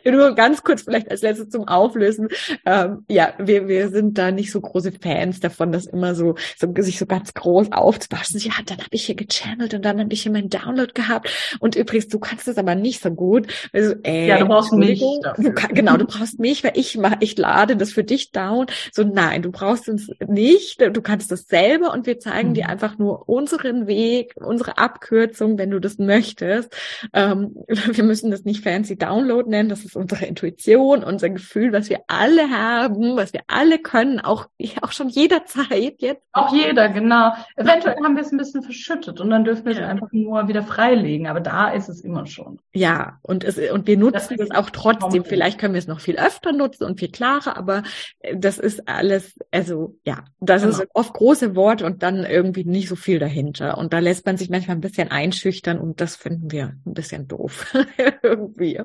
Nur 0.05 0.35
ganz 0.35 0.63
kurz 0.63 0.83
vielleicht 0.83 1.11
als 1.11 1.23
letztes 1.23 1.51
zum 1.51 1.69
Auflösen. 1.69 2.29
Ähm, 2.65 3.05
ja, 3.09 3.35
wir, 3.39 3.69
wir 3.69 3.91
sind 3.91 4.17
da 4.17 4.31
nicht 4.31 4.51
so 4.51 4.61
große 4.61 4.93
Fans 4.93 5.41
davon, 5.41 5.73
das 5.73 5.87
immer 5.87 6.15
so, 6.15 6.35
so 6.59 6.73
sich 6.79 6.99
so 6.99 7.07
ganz 7.07 7.35
groß 7.35 7.73
aufzubauen. 7.73 8.23
Ja, 8.35 8.53
dann 8.65 8.79
habe 8.79 8.89
ich 8.91 9.07
hier 9.07 9.15
gechannelt 9.15 9.75
und 9.75 9.85
dann 9.85 10.01
habe 10.01 10.13
ich 10.13 10.23
hier 10.23 10.33
meinen 10.33 10.49
Download 10.49 10.93
gehabt. 10.93 11.31
Und 11.61 11.77
übrigens, 11.77 12.09
du 12.09 12.19
kannst 12.19 12.49
das 12.49 12.57
aber 12.57 12.75
nicht 12.75 13.03
so 13.03 13.11
gut. 13.11 13.47
Also, 13.73 13.95
äh, 14.03 14.29
ja, 14.29 14.39
du 14.39 14.47
brauchst 14.47 14.73
mich. 14.73 15.01
Du, 15.01 15.53
genau, 15.71 15.97
du 15.97 16.07
brauchst 16.07 16.39
mich, 16.39 16.65
weil 16.65 16.73
ich 16.75 16.97
mache, 16.97 17.17
ich 17.21 17.37
lade 17.37 17.77
das 17.77 17.93
für 17.93 18.05
dich 18.05 18.33
down. 18.33 18.67
So, 18.93 19.05
nein, 19.05 19.43
du 19.43 19.51
brauchst 19.51 19.89
uns 19.89 20.11
nicht. 20.27 20.81
Du 20.81 21.03
kannst 21.03 21.31
das 21.31 21.47
selber 21.47 21.93
und 21.93 22.07
wir 22.07 22.19
zeigen 22.19 22.51
mhm. 22.51 22.55
dir 22.55 22.69
einfach 22.69 22.99
nur 22.99 23.29
unseren 23.75 23.87
Weg, 23.87 24.35
unsere 24.37 24.79
Abkürzung, 24.79 25.59
wenn 25.59 25.71
du 25.71 25.81
das 25.81 25.99
möchtest. 25.99 26.75
Ähm, 27.13 27.57
wir 27.69 28.05
müssen 28.05 28.31
das 28.31 28.45
nicht 28.45 28.63
fancy 28.63 28.97
Download 28.97 29.49
nennen. 29.49 29.69
Das 29.69 29.85
ist 29.85 29.97
unsere 29.97 30.25
Intuition, 30.27 31.05
unser 31.05 31.31
Gefühl, 31.31 31.73
was 31.73 31.91
wir 31.91 32.01
alle 32.07 32.51
haben, 32.51 33.17
was 33.17 33.33
wir 33.33 33.43
alle 33.49 33.79
können, 33.79 34.21
auch, 34.21 34.47
auch 34.83 34.93
schon 34.93 35.09
jederzeit 35.09 36.01
jetzt. 36.01 36.23
Auch 36.33 36.53
jeder, 36.53 36.89
genau. 36.89 37.33
Eventuell 37.57 37.97
haben 38.03 38.17
wir 38.17 38.23
es 38.23 38.33
ein 38.33 38.39
bisschen 38.39 38.63
verschüttet 38.63 39.21
und 39.21 39.31
dann 39.31 39.45
dürfen 39.45 39.65
wir 39.67 39.73
ja. 39.73 39.81
es 39.81 39.89
einfach 39.89 40.09
nur 40.13 40.49
wieder 40.49 40.63
freilegen. 40.63 41.27
Aber 41.27 41.41
da 41.41 41.71
ist 41.71 41.89
es 41.89 42.01
immer 42.01 42.27
schon. 42.27 42.59
Ja, 42.73 43.19
und 43.23 43.45
es, 43.45 43.59
und 43.59 43.87
wir 43.87 43.97
nutzen 43.97 44.37
das, 44.37 44.49
das 44.49 44.51
auch 44.51 44.71
trotzdem. 44.71 45.25
Vielleicht 45.25 45.59
können 45.59 45.75
wir 45.75 45.79
es 45.79 45.87
noch 45.87 46.01
viel 46.01 46.17
öfter 46.17 46.53
nutzen 46.53 46.85
und 46.85 46.99
viel 46.99 47.11
klarer, 47.11 47.57
aber 47.57 47.83
äh, 48.21 48.37
das 48.37 48.59
ist 48.59 48.89
alles, 48.89 49.35
also, 49.51 49.97
ja, 50.05 50.25
das 50.41 50.63
genau. 50.63 50.75
ist 50.75 50.89
oft 50.95 51.15
große 51.15 51.57
Worte 51.57 51.87
und 51.87 52.03
dann 52.03 52.25
irgendwie 52.25 52.65
nicht 52.65 52.89
so 52.89 52.97
viel 52.97 53.19
dahinter. 53.19 53.64
Und 53.73 53.93
da 53.93 53.99
lässt 53.99 54.27
man 54.27 54.37
sich 54.37 54.51
manchmal 54.51 54.77
ein 54.77 54.81
bisschen 54.81 55.11
einschüchtern 55.11 55.79
und 55.79 56.01
das 56.01 56.17
finden 56.17 56.51
wir 56.51 56.77
ein 56.87 56.95
bisschen 56.95 57.29
doof. 57.29 57.75
irgendwie. 58.23 58.81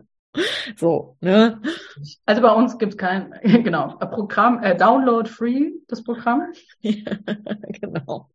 So, 0.75 1.17
ne? 1.21 1.61
Also 2.25 2.41
bei 2.41 2.51
uns 2.51 2.77
gibt's 2.77 2.97
kein, 2.97 3.33
genau, 3.43 3.97
Programm, 3.97 4.61
äh, 4.63 4.75
Download 4.75 5.29
Free, 5.29 5.71
das 5.87 6.03
Programm. 6.03 6.53
Ja, 6.81 7.11
genau. 7.81 8.29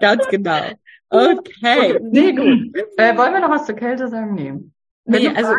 Ganz 0.00 0.26
genau. 0.28 0.60
Okay. 1.10 1.36
okay. 1.62 2.00
Nee, 2.02 2.32
gut. 2.32 2.76
Äh, 2.96 3.16
wollen 3.16 3.32
wir 3.32 3.40
noch 3.40 3.50
was 3.50 3.66
zur 3.66 3.74
Kälte 3.74 4.08
sagen? 4.08 4.34
Nee. 4.34 4.54
nee, 5.04 5.28
also 5.28 5.52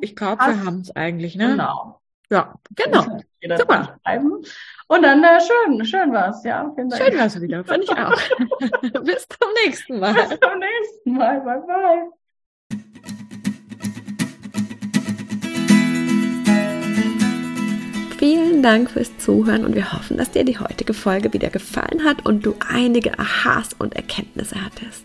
ich 0.00 0.16
glaube, 0.16 0.40
wir 0.40 0.64
haben 0.64 0.80
es 0.80 0.94
eigentlich, 0.94 1.36
ne? 1.36 1.50
Genau. 1.50 1.97
Ja, 2.30 2.54
genau. 2.74 3.02
Super. 3.56 3.98
Und 4.88 5.02
dann 5.02 5.22
äh, 5.22 5.38
schön, 5.40 5.84
schön 5.84 6.12
war's, 6.12 6.44
ja. 6.44 6.70
Vielen 6.74 6.90
Dank. 6.90 7.02
Schön 7.02 7.18
war's 7.18 7.40
wieder, 7.40 7.64
fand 7.64 7.84
ich 7.84 7.90
auch. 7.90 8.12
Bis 9.02 9.26
zum 9.28 9.50
nächsten 9.64 9.98
Mal. 9.98 10.14
Bis 10.14 10.28
zum 10.40 10.58
nächsten 10.58 11.12
Mal. 11.14 11.40
Bye 11.40 11.62
bye. 11.66 12.18
Vielen 18.18 18.62
Dank 18.62 18.90
fürs 18.90 19.16
Zuhören 19.18 19.64
und 19.64 19.76
wir 19.76 19.92
hoffen, 19.92 20.16
dass 20.16 20.32
dir 20.32 20.44
die 20.44 20.58
heutige 20.58 20.92
Folge 20.92 21.32
wieder 21.32 21.50
gefallen 21.50 22.04
hat 22.04 22.26
und 22.26 22.44
du 22.44 22.56
einige 22.68 23.16
Aha's 23.18 23.74
und 23.78 23.94
Erkenntnisse 23.94 24.56
hattest. 24.62 25.04